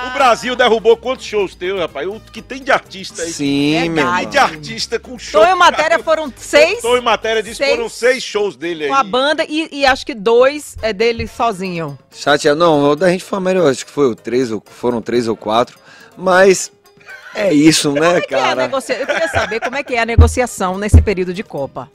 O 0.07 0.11
Brasil 0.14 0.55
derrubou 0.55 0.97
quantos 0.97 1.25
shows 1.25 1.55
teus, 1.55 1.81
rapaz? 1.81 2.07
O 2.07 2.21
que 2.21 2.42
tem 2.42 2.62
de 2.62 2.71
artista 2.71 3.23
aí? 3.23 3.33
Sim, 3.33 3.88
meu 3.88 4.05
Verdade. 4.05 4.23
E 4.23 4.27
de 4.27 4.38
artista 4.38 4.99
com 4.99 5.18
show. 5.18 5.40
Tonho 5.40 5.57
Matéria 5.57 5.99
foram 5.99 6.33
seis 6.37 6.81
Tô 6.81 6.97
em 6.97 7.01
matéria 7.01 7.42
disso, 7.42 7.57
seis 7.57 7.71
foram 7.77 7.88
seis 7.88 8.23
shows 8.23 8.57
dele 8.57 8.85
aí. 8.85 8.90
com 8.90 8.97
a 8.97 9.03
banda 9.05 9.45
e, 9.49 9.68
e 9.73 9.87
acho 9.87 10.05
que 10.05 10.14
dois 10.14 10.77
é 10.83 10.92
dele 10.92 11.27
sozinho. 11.27 11.99
Chateado. 12.11 12.59
Não, 12.59 12.90
o 12.90 12.97
da 12.97 13.09
gente 13.09 13.25
foi 13.25 13.40
melhor, 13.40 13.71
acho 13.71 13.87
que 13.87 13.90
foi 13.90 14.07
o 14.11 14.14
três, 14.14 14.51
ou 14.51 14.62
foram 14.64 15.01
três 15.01 15.29
ou 15.29 15.37
quatro. 15.37 15.79
Mas 16.16 16.71
é 17.35 17.53
isso, 17.55 17.92
né, 17.92 18.01
Como 18.01 18.16
é 18.16 18.21
que 18.21 18.35
é 18.35 18.38
a 18.38 18.42
cara? 18.42 18.62
negocia... 18.62 18.99
Eu 18.99 19.07
queria 19.07 19.29
saber 19.29 19.61
como 19.61 19.77
é 19.77 19.83
que 19.83 19.95
é 19.95 20.01
a 20.01 20.07
negociação 20.07 20.77
nesse 20.77 21.01
período 21.01 21.33
de 21.33 21.42
Copa. 21.42 21.90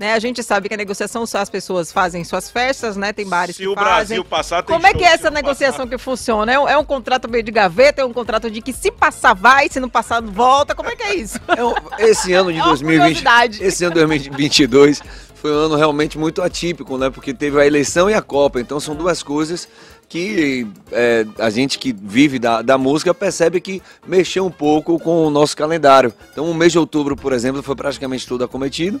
Né, 0.00 0.14
a 0.14 0.18
gente 0.18 0.42
sabe 0.42 0.66
que 0.66 0.72
a 0.72 0.78
negociação 0.78 1.26
só 1.26 1.40
as 1.40 1.50
pessoas 1.50 1.92
fazem 1.92 2.24
suas 2.24 2.48
festas, 2.48 2.96
né? 2.96 3.12
Tem 3.12 3.28
bares 3.28 3.54
Se 3.54 3.60
que 3.60 3.68
o 3.68 3.74
fazem. 3.74 3.86
Brasil 3.86 4.24
passar, 4.24 4.62
tem 4.62 4.74
Como 4.74 4.86
é 4.86 4.94
que 4.94 5.04
é 5.04 5.08
se 5.08 5.14
essa 5.16 5.30
negociação 5.30 5.86
que 5.86 5.98
funciona? 5.98 6.50
É 6.50 6.58
um, 6.58 6.66
é 6.66 6.78
um 6.78 6.84
contrato 6.86 7.28
meio 7.28 7.44
de 7.44 7.52
gaveta? 7.52 8.00
É 8.00 8.04
um 8.06 8.12
contrato 8.14 8.50
de 8.50 8.62
que 8.62 8.72
se 8.72 8.90
passar 8.90 9.34
vai, 9.34 9.68
se 9.68 9.78
não 9.78 9.90
passar 9.90 10.22
volta? 10.22 10.74
Como 10.74 10.88
é 10.88 10.96
que 10.96 11.02
é 11.02 11.16
isso? 11.16 11.38
Esse 12.00 12.32
ano 12.32 12.50
de 12.50 12.56
É 12.60 12.62
uma 12.62 12.68
2020, 12.68 12.98
curiosidade. 12.98 13.62
esse 13.62 13.84
ano 13.84 13.92
de 13.92 14.00
2022 14.00 15.02
foi 15.34 15.52
um 15.52 15.54
ano 15.54 15.76
realmente 15.76 16.16
muito 16.16 16.40
atípico, 16.40 16.96
né? 16.96 17.10
Porque 17.10 17.34
teve 17.34 17.60
a 17.60 17.66
eleição 17.66 18.08
e 18.08 18.14
a 18.14 18.22
Copa, 18.22 18.58
então 18.58 18.80
são 18.80 18.94
duas 18.94 19.22
coisas 19.22 19.68
que 20.08 20.66
é, 20.92 21.26
a 21.38 21.50
gente 21.50 21.78
que 21.78 21.92
vive 21.92 22.38
da, 22.38 22.62
da 22.62 22.78
música 22.78 23.12
percebe 23.12 23.60
que 23.60 23.82
mexeu 24.06 24.46
um 24.46 24.50
pouco 24.50 24.98
com 24.98 25.26
o 25.26 25.30
nosso 25.30 25.54
calendário. 25.54 26.10
Então 26.32 26.50
o 26.50 26.54
mês 26.54 26.72
de 26.72 26.78
outubro, 26.78 27.14
por 27.14 27.34
exemplo, 27.34 27.62
foi 27.62 27.76
praticamente 27.76 28.26
todo 28.26 28.42
acometido. 28.42 28.98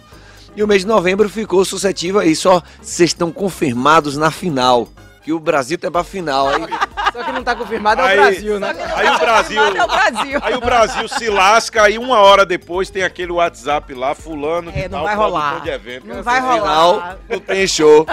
E 0.56 0.62
o 0.62 0.68
mês 0.68 0.82
de 0.82 0.88
novembro 0.88 1.28
ficou 1.28 1.64
suscetível 1.64 2.20
aí, 2.20 2.34
só 2.34 2.62
vocês 2.82 3.10
estão 3.10 3.30
confirmados 3.30 4.16
na 4.16 4.30
final. 4.30 4.88
Que 5.22 5.32
o 5.32 5.38
Brasil 5.38 5.76
tá 5.78 5.90
pra 5.90 6.02
final. 6.02 6.48
Aí, 6.48 6.62
Só 7.12 7.24
que 7.24 7.32
não 7.32 7.42
tá 7.42 7.54
confirmado 7.56 8.00
é 8.00 8.04
o 8.04 8.06
Aí- 8.08 8.16
Brasil, 8.16 8.60
né? 8.60 8.74
Aí 8.94 9.08
o 9.08 9.18
Brasil. 9.18 9.62
Confirmado 9.62 9.76
é 9.78 9.84
o 9.84 9.88
Brasil. 9.88 10.40
Aí 10.42 10.54
o 10.54 10.60
Brasil 10.60 11.08
se 11.08 11.28
lasca, 11.28 11.82
aí 11.82 11.98
uma 11.98 12.18
hora 12.20 12.46
depois 12.46 12.88
tem 12.88 13.02
aquele 13.02 13.32
WhatsApp 13.32 13.92
lá, 13.92 14.14
fulano, 14.14 14.70
É, 14.70 14.82
de 14.82 14.88
não 14.88 14.98
tal, 14.98 15.04
vai 15.04 15.14
rolar. 15.16 15.60
de 15.60 15.68
evento. 15.68 16.06
Não 16.06 16.22
vai 16.22 16.40
final, 16.40 16.92
rolar. 16.92 17.18
não 17.28 17.38
tem 17.40 17.66
show. 17.66 18.06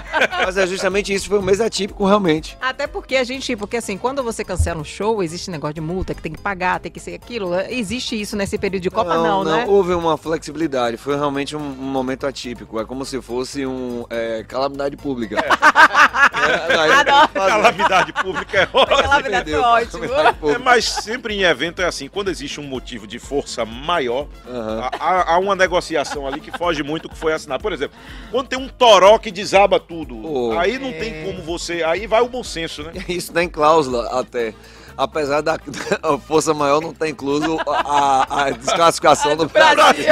Mas 0.45 0.57
é 0.57 0.67
justamente 0.67 1.13
isso, 1.13 1.29
foi 1.29 1.39
um 1.39 1.43
mês 1.43 1.61
atípico 1.61 2.05
realmente. 2.05 2.57
Até 2.59 2.87
porque 2.87 3.15
a 3.15 3.23
gente, 3.23 3.55
porque 3.55 3.77
assim, 3.77 3.97
quando 3.97 4.21
você 4.23 4.43
cancela 4.43 4.79
um 4.79 4.83
show, 4.83 5.21
existe 5.23 5.49
negócio 5.51 5.75
de 5.75 5.81
multa, 5.81 6.13
que 6.13 6.21
tem 6.21 6.33
que 6.33 6.41
pagar, 6.41 6.79
tem 6.79 6.91
que 6.91 6.99
ser 6.99 7.13
aquilo. 7.13 7.53
Existe 7.69 8.19
isso 8.19 8.35
nesse 8.35 8.57
período 8.57 8.83
de 8.83 8.89
Copa, 8.89 9.15
não, 9.15 9.43
né? 9.43 9.65
Houve 9.67 9.93
uma 9.93 10.17
flexibilidade, 10.17 10.97
foi 10.97 11.15
realmente 11.15 11.55
um, 11.55 11.59
um 11.59 11.61
momento 11.91 12.25
atípico. 12.27 12.79
É 12.79 12.85
como 12.85 13.05
se 13.05 13.21
fosse 13.21 13.65
um 13.65 14.05
é, 14.09 14.43
calamidade 14.47 14.97
pública. 14.97 15.37
É, 15.39 16.26
tem. 16.41 17.27
Calamidade 17.33 18.13
pública 18.13 18.57
é 18.57 18.69
ótimo. 18.73 18.97
Calamidade 19.03 19.51
foi 19.51 19.59
ótimo. 19.59 20.09
Calamidade 20.09 20.55
É, 20.55 20.57
mas 20.57 20.85
sempre 20.85 21.33
em 21.35 21.43
evento 21.43 21.81
é 21.81 21.85
assim, 21.85 22.07
quando 22.07 22.29
existe 22.29 22.59
um 22.59 22.63
motivo 22.63 23.05
de 23.07 23.19
força 23.19 23.65
maior, 23.65 24.27
Aham. 24.47 24.89
há- 24.99 25.33
há, 25.33 25.37
uma 25.39 25.55
negociação 25.55 26.27
ali 26.27 26.39
que 26.39 26.51
foge 26.57 26.83
muito 26.83 27.03
do 27.03 27.09
que 27.09 27.17
foi 27.17 27.33
assinado. 27.33 27.61
Por 27.61 27.73
exemplo, 27.73 27.97
quando 28.31 28.47
tem 28.47 28.59
um 28.59 28.67
toró 28.67 29.17
que 29.17 29.31
desaba 29.31 29.79
tudo, 29.79 30.15
Pô. 30.15 30.57
aí 30.57 30.77
não 30.79 30.91
tem 30.91 31.23
como 31.25 31.41
você. 31.41 31.83
Aí 31.83 32.07
vai 32.07 32.21
o 32.21 32.27
bom 32.29 32.43
senso, 32.43 32.83
né? 32.83 32.91
Isso 33.07 33.31
tá 33.33 33.43
em 33.43 33.49
cláusula 33.49 34.19
até. 34.19 34.53
Apesar 34.97 35.41
da 35.41 35.57
a 36.01 36.17
força 36.17 36.53
maior 36.53 36.81
não 36.81 36.93
tá 36.93 37.07
incluso 37.07 37.57
a, 37.67 38.45
a 38.45 38.49
desclassificação 38.49 39.35
do 39.35 39.47
Brasil. 39.47 40.05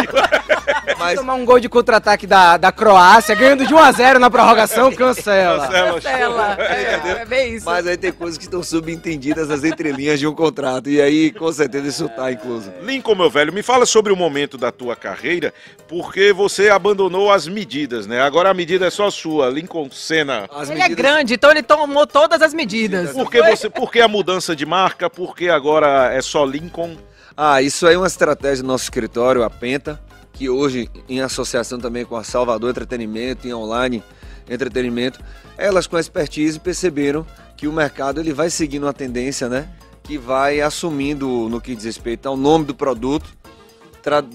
Mas 0.98 1.20
Tomar 1.20 1.36
um 1.36 1.46
gol 1.46 1.60
de 1.60 1.68
contra-ataque 1.68 2.28
da, 2.28 2.58
da 2.58 2.72
Croácia, 2.72 3.36
ganhando 3.36 3.66
de 3.66 3.74
1x0 3.74 4.18
na 4.18 4.30
prorrogação, 4.30 4.92
cancela. 4.92 5.68
Cancela, 5.68 5.94
Cancela. 5.94 6.58
É, 6.60 7.22
é 7.22 7.26
bem 7.26 7.56
isso. 7.56 7.66
Mas 7.66 7.88
aí 7.88 7.98
tem 7.98 8.12
coisas 8.12 8.38
que 8.38 8.46
estão 8.46 8.62
subentendidas 8.64 9.48
nas 9.48 9.64
entrelinhas 9.64 10.20
de 10.20 10.28
um 10.28 10.34
contrato. 10.34 10.90
E 10.90 11.02
aí, 11.02 11.32
com 11.32 11.52
certeza, 11.52 11.88
isso 11.88 12.10
tá 12.10 12.32
incluso. 12.32 12.72
Lincoln, 12.82 13.16
meu 13.16 13.30
velho, 13.30 13.52
me 13.52 13.64
fala 13.64 13.86
sobre 13.86 14.14
o 14.14 14.16
momento 14.16 14.58
da 14.58 14.72
tua 14.72 14.96
carreira, 14.96 15.54
porque 15.88 16.32
você 16.32 16.70
abandonou 16.70 17.32
as 17.32 17.48
medidas, 17.48 18.08
né? 18.08 18.22
Agora 18.22 18.50
a 18.50 18.54
medida 18.54 18.86
é 18.86 18.90
só 18.90 19.10
sua, 19.10 19.50
Lincoln 19.50 19.90
Senna. 19.92 20.48
As 20.52 20.70
Ele 20.70 20.82
é 20.82 20.90
grande, 20.90 21.36
então 21.36 21.52
ele 21.52 21.64
tomou 21.64 22.06
todas 22.08 22.42
as 22.42 22.54
medidas. 22.54 23.12
Por 23.12 23.30
que, 23.30 23.42
você, 23.42 23.70
por 23.70 23.92
que 23.92 24.02
a 24.02 24.08
mudança 24.08 24.56
de 24.56 24.66
marca? 24.76 25.10
Por 25.10 25.34
que 25.34 25.48
agora 25.48 26.14
é 26.14 26.22
só 26.22 26.44
Lincoln? 26.44 26.98
Ah, 27.38 27.62
isso 27.62 27.88
aí 27.88 27.96
é 27.96 27.98
uma 27.98 28.08
estratégia 28.08 28.62
do 28.62 28.68
nosso 28.68 28.84
escritório, 28.84 29.42
a 29.42 29.50
Penta, 29.50 30.02
que 30.34 30.50
hoje, 30.50 30.90
em 31.08 31.22
associação 31.22 31.80
também 31.80 32.04
com 32.04 32.18
a 32.18 32.26
Salvador 32.26 32.72
Entretenimento 32.72 33.48
e 33.48 33.54
Online 33.54 34.04
Entretenimento, 34.50 35.22
elas 35.58 35.88
com 35.88 35.98
expertise 35.98 36.60
perceberam 36.60 37.26
que 37.56 37.70
o 37.70 37.72
mercado 37.72 38.20
ele 38.20 38.34
vai 38.34 38.50
seguindo 38.50 38.84
uma 38.84 38.94
tendência, 38.94 39.48
né? 39.48 39.70
Que 40.04 40.18
vai 40.18 40.60
assumindo 40.60 41.48
no 41.50 41.62
que 41.62 41.74
diz 41.74 41.86
respeito 41.86 42.28
ao 42.28 42.36
nome 42.36 42.66
do 42.66 42.76
produto, 42.76 43.34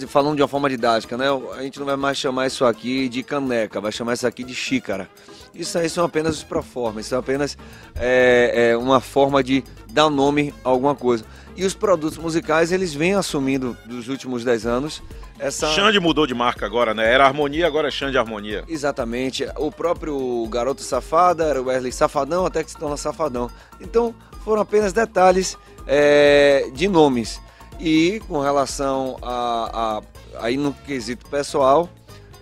falando 0.09 0.37
de 0.37 0.43
uma 0.43 0.49
forma 0.49 0.71
didática, 0.71 1.19
né? 1.19 1.27
A 1.55 1.63
gente 1.63 1.79
não 1.79 1.87
vai 1.87 1.97
mais 1.97 2.17
chamar 2.17 2.47
isso 2.47 2.65
aqui 2.65 3.11
de 3.11 3.23
caneca, 3.23 3.79
vai 3.79 3.93
chamar 3.93 4.15
isso 4.15 4.27
aqui 4.27 4.43
de 4.43 4.55
xícara. 4.55 5.07
Isso 5.55 5.79
aí 5.79 5.89
são 5.89 6.05
apenas 6.05 6.39
os 6.39 6.45
proformas, 6.45 7.07
são 7.07 7.19
apenas 7.19 7.59
é, 7.95 8.71
é, 8.71 8.77
uma 8.77 9.01
forma 9.01 9.43
de 9.45 9.63
dar 9.91 10.09
nome 10.11 10.55
a 10.65 10.69
alguma 10.69 10.95
coisa. 10.95 11.25
E 11.57 11.65
os 11.65 11.75
produtos 11.75 12.17
musicais, 12.19 12.73
eles 12.73 12.95
vêm 12.95 13.15
assumindo 13.15 13.77
dos 13.85 14.09
últimos 14.09 14.45
10 14.45 14.67
anos 14.67 15.03
essa... 15.39 15.69
Xande 15.69 15.99
mudou 15.99 16.27
de 16.27 16.35
marca 16.35 16.67
agora, 16.67 16.93
né? 16.93 17.11
Era 17.13 17.25
Harmonia, 17.27 17.67
agora 17.67 17.89
é 17.89 17.91
Xande 17.91 18.19
Harmonia. 18.19 18.63
Exatamente. 18.69 19.47
O 19.57 19.73
próprio 19.73 20.47
Garoto 20.51 20.83
Safada 20.83 21.45
era 21.45 21.61
o 21.61 21.65
Wesley 21.67 21.91
Safadão, 21.93 22.45
até 22.45 22.63
que 22.63 22.71
se 22.71 22.77
torna 22.77 22.97
Safadão. 22.97 23.51
Então, 23.81 24.15
foram 24.45 24.61
apenas 24.61 24.93
detalhes 24.93 25.57
é, 25.87 26.71
de 26.75 26.87
nomes. 26.89 27.41
E 27.79 28.21
com 28.29 28.39
relação 28.41 29.17
a, 29.23 29.99
a- 29.99 30.45
aí 30.45 30.59
no 30.59 30.75
quesito 30.75 31.27
pessoal, 31.31 31.89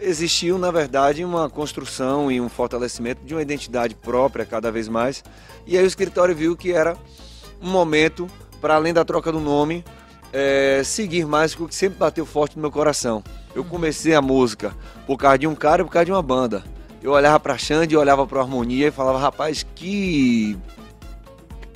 existiu, 0.00 0.58
na 0.58 0.72
verdade, 0.72 1.24
uma 1.24 1.48
construção 1.48 2.30
e 2.32 2.40
um 2.40 2.48
fortalecimento 2.48 3.24
de 3.24 3.32
uma 3.32 3.42
identidade 3.42 3.94
própria 3.94 4.44
cada 4.44 4.72
vez 4.72 4.88
mais. 4.88 5.22
E 5.66 5.78
aí 5.78 5.84
o 5.84 5.86
escritório 5.86 6.34
viu 6.34 6.56
que 6.56 6.72
era 6.72 6.96
um 7.62 7.70
momento, 7.70 8.26
para 8.60 8.74
além 8.74 8.92
da 8.92 9.04
troca 9.04 9.30
do 9.32 9.40
nome, 9.40 9.84
é, 10.32 10.82
seguir 10.84 11.26
mais 11.26 11.54
com 11.54 11.64
o 11.64 11.68
que 11.68 11.74
sempre 11.74 11.98
bateu 11.98 12.26
forte 12.26 12.56
no 12.56 12.62
meu 12.62 12.70
coração. 12.70 13.22
Eu 13.54 13.64
comecei 13.64 14.14
a 14.14 14.22
música 14.22 14.74
por 15.06 15.16
causa 15.16 15.38
de 15.38 15.46
um 15.46 15.54
cara 15.54 15.82
e 15.82 15.84
por 15.84 15.90
causa 15.90 16.06
de 16.06 16.12
uma 16.12 16.22
banda. 16.22 16.62
Eu 17.02 17.12
olhava 17.12 17.38
pra 17.38 17.56
Xande, 17.56 17.96
olhava 17.96 18.26
pra 18.26 18.40
Harmonia 18.40 18.88
e 18.88 18.90
falava, 18.90 19.18
rapaz, 19.18 19.64
que 19.74 20.58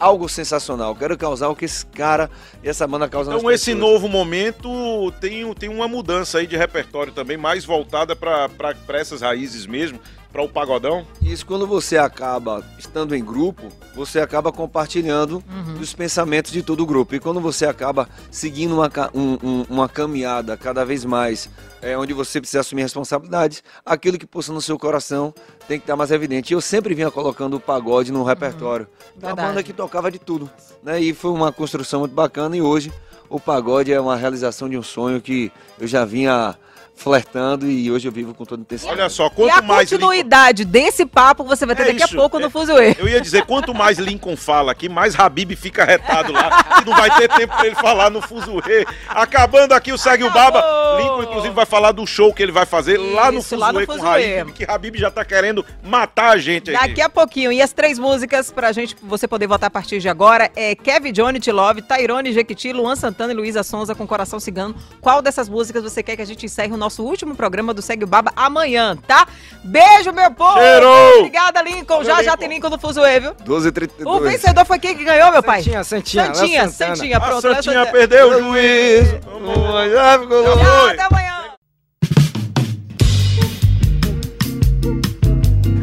algo 0.02 0.28
sensacional. 0.28 0.96
Quero 0.96 1.16
causar 1.16 1.48
o 1.48 1.54
que 1.54 1.64
esse 1.64 1.86
cara 1.86 2.28
e 2.62 2.68
essa 2.68 2.86
banda 2.86 3.08
causam 3.08 3.36
Então 3.36 3.50
esse 3.50 3.72
novo 3.72 4.08
momento 4.08 5.12
tem, 5.20 5.52
tem 5.54 5.68
uma 5.68 5.86
mudança 5.86 6.38
aí 6.38 6.46
de 6.46 6.56
repertório 6.56 7.12
também, 7.12 7.36
mais 7.36 7.64
voltada 7.64 8.16
para 8.16 8.50
essas 8.94 9.20
raízes 9.20 9.64
mesmo, 9.64 10.00
para 10.32 10.42
o 10.42 10.48
pagodão. 10.48 11.04
Isso 11.20 11.44
quando 11.44 11.66
você 11.66 11.98
acaba 11.98 12.64
estando 12.78 13.14
em 13.14 13.22
grupo, 13.22 13.68
você 13.94 14.18
acaba 14.20 14.50
compartilhando 14.50 15.44
os 15.80 15.92
pensamentos 15.92 16.50
de 16.50 16.62
todo 16.62 16.82
o 16.82 16.86
grupo. 16.86 17.14
E 17.14 17.20
quando 17.20 17.40
você 17.40 17.66
acaba 17.66 18.08
seguindo 18.30 18.74
uma, 18.74 18.90
um- 19.14 19.38
um- 19.42 19.66
uma 19.68 19.88
caminhada 19.88 20.56
cada 20.56 20.84
vez 20.84 21.04
mais, 21.04 21.50
é, 21.82 21.96
onde 21.98 22.14
você 22.14 22.40
precisa 22.40 22.60
assumir 22.60 22.82
responsabilidades, 22.82 23.62
aquilo 23.84 24.18
que 24.18 24.26
pulsa 24.26 24.52
no 24.52 24.62
seu 24.62 24.78
coração 24.78 25.34
tem 25.68 25.78
que 25.78 25.82
estar 25.84 25.96
mais 25.96 26.10
evidente. 26.10 26.52
E 26.52 26.54
eu 26.56 26.60
sempre 26.60 26.94
vinha 26.94 27.10
colocando 27.10 27.54
o 27.56 27.60
pagode 27.60 28.10
no 28.10 28.24
repertório. 28.24 28.86
Uma 29.16 29.26
Verdade. 29.28 29.48
banda 29.48 29.62
que 29.62 29.72
tocava 29.72 30.10
de 30.10 30.18
tudo. 30.18 30.50
Né? 30.82 31.00
E 31.00 31.12
foi 31.12 31.30
uma 31.30 31.52
construção 31.52 32.00
muito 32.00 32.14
bacana. 32.14 32.56
E 32.56 32.62
hoje 32.62 32.90
o 33.28 33.38
pagode 33.38 33.92
é 33.92 34.00
uma 34.00 34.16
realização 34.16 34.68
de 34.68 34.78
um 34.78 34.82
sonho 34.82 35.20
que 35.20 35.52
eu 35.78 35.86
já 35.86 36.04
vinha 36.06 36.56
flertando 36.94 37.68
e 37.68 37.90
hoje 37.90 38.06
eu 38.06 38.12
vivo 38.12 38.32
com 38.34 38.44
toda 38.44 38.62
intensidade. 38.62 39.00
Olha 39.00 39.08
só, 39.08 39.26
E 39.26 39.30
quanto 39.30 39.50
a 39.52 39.62
mais 39.62 39.90
continuidade 39.90 40.64
desse 40.64 41.04
papo 41.04 41.42
você 41.42 41.66
vai 41.66 41.74
ter 41.74 41.82
É 41.82 41.86
daqui 41.86 42.04
isso, 42.04 42.14
a 42.14 42.16
pouco 42.16 42.38
é- 42.38 42.40
no 42.40 42.48
Fuzuê. 42.50 42.94
Eu 42.98 43.08
ia 43.08 43.20
dizer, 43.20 43.44
quanto 43.44 43.74
mais 43.74 43.98
Lincoln 43.98 44.36
fala 44.36 44.70
aqui, 44.72 44.88
mais 44.88 45.18
Habib 45.18 45.56
fica 45.56 45.84
retado 45.84 46.32
lá. 46.32 46.80
E 46.80 46.88
não 46.88 46.96
vai 46.96 47.10
ter 47.16 47.28
tempo 47.28 47.56
pra 47.56 47.66
ele 47.66 47.74
falar 47.74 48.08
no 48.10 48.20
Fuzuê. 48.22 48.86
Acabando 49.08 49.72
aqui 49.72 49.92
o 49.92 49.98
Segue 49.98 50.22
o 50.24 50.30
Baba. 50.30 50.62
Lincoln, 51.00 51.22
inclusive, 51.24 51.54
vai 51.54 51.66
falar 51.66 51.92
do 51.92 52.06
show 52.06 52.32
que 52.32 52.42
ele 52.42 52.52
vai 52.52 52.66
fazer 52.66 52.98
lá 52.98 53.32
no 53.32 53.40
Isso, 53.40 53.56
lá 53.56 53.72
no 53.72 53.80
Fuzuê 53.84 53.98
com. 53.98 54.06
Habib, 54.40 54.52
que 54.54 54.64
Habib 54.70 54.96
já 54.96 55.10
tá 55.10 55.24
querendo 55.24 55.64
matar 55.82 56.30
a 56.30 56.38
gente 56.38 56.70
aqui. 56.74 56.88
Daqui 56.88 57.00
a 57.00 57.08
pouquinho. 57.08 57.50
E 57.52 57.60
as 57.60 57.72
três 57.72 57.98
músicas 57.98 58.50
pra 58.52 58.70
gente, 58.72 58.96
você 59.02 59.26
poder 59.26 59.46
votar 59.46 59.66
a 59.66 59.70
partir 59.70 59.98
de 59.98 60.08
agora 60.08 60.50
é 60.54 60.74
Kevin 60.74 61.12
Johnny 61.12 61.40
Te 61.40 61.50
Love, 61.50 61.82
Tairone 61.82 62.32
Jequiti, 62.32 62.72
Luan 62.72 62.94
Santana 62.96 63.32
e 63.32 63.36
Luísa 63.36 63.62
Sonza 63.62 63.94
com 63.94 64.06
Coração 64.06 64.38
Cigano. 64.38 64.74
Qual 65.00 65.20
dessas 65.20 65.48
músicas 65.48 65.82
você 65.82 66.02
quer 66.02 66.16
que 66.16 66.22
a 66.22 66.26
gente 66.26 66.46
encerre 66.46 66.72
o 66.72 66.76
nosso 66.82 67.04
último 67.04 67.36
programa 67.36 67.72
do 67.72 67.80
Segue 67.80 68.02
o 68.02 68.06
Baba 68.08 68.32
amanhã, 68.34 68.96
tá? 69.06 69.26
Beijo, 69.62 70.12
meu 70.12 70.30
povo! 70.32 70.58
Cheiro! 70.58 70.88
Obrigada, 71.18 71.62
Lincoln. 71.62 72.02
já 72.02 72.22
já 72.22 72.36
tem 72.36 72.48
Lincoln 72.48 72.70
no 72.70 72.78
Fuzuê, 72.78 73.20
viu? 73.20 73.34
12 73.44 73.66
e 73.66 73.68
O 73.68 73.72
32. 73.72 74.32
vencedor 74.32 74.64
foi 74.66 74.78
quem 74.80 74.96
que 74.96 75.04
ganhou, 75.04 75.30
meu 75.30 75.42
pai? 75.42 75.62
Santinha, 75.62 75.84
Santinha, 75.84 76.34
Santinha. 76.34 76.68
Santinha. 76.68 77.16
A 77.18 77.20
Pronto, 77.20 77.46
Léo 77.46 77.62
Santinha 77.62 77.86
perdeu 77.86 78.28
o 78.30 78.42
juízo. 78.42 79.20
Tchau, 79.20 80.86
até 80.88 81.02
amanhã. 81.02 81.32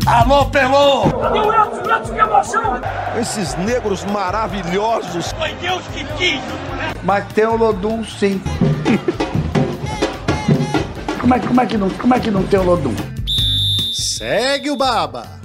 Alô, 0.05 0.45
Pelô! 0.47 1.03
Cadê 1.21 1.39
o 1.39 1.53
Edson? 1.53 1.95
Edson, 1.95 2.13
que 2.13 2.19
emoção! 2.19 2.81
Esses 3.21 3.55
negros 3.57 4.03
maravilhosos. 4.05 5.31
Foi 5.33 5.53
Deus 5.61 5.83
que 5.93 6.03
quis! 6.17 6.41
Mas 7.03 7.25
tem 7.33 7.45
o 7.45 7.55
Lodum, 7.55 8.03
sim. 8.03 8.41
como, 11.19 11.33
é, 11.33 11.39
como, 11.39 11.61
é 11.61 11.65
que 11.65 11.77
não, 11.77 11.89
como 11.89 12.13
é 12.13 12.19
que 12.19 12.31
não 12.31 12.43
tem 12.43 12.59
o 12.59 12.63
Lodum? 12.63 12.95
Segue 13.93 14.71
o 14.71 14.75
Baba. 14.75 15.38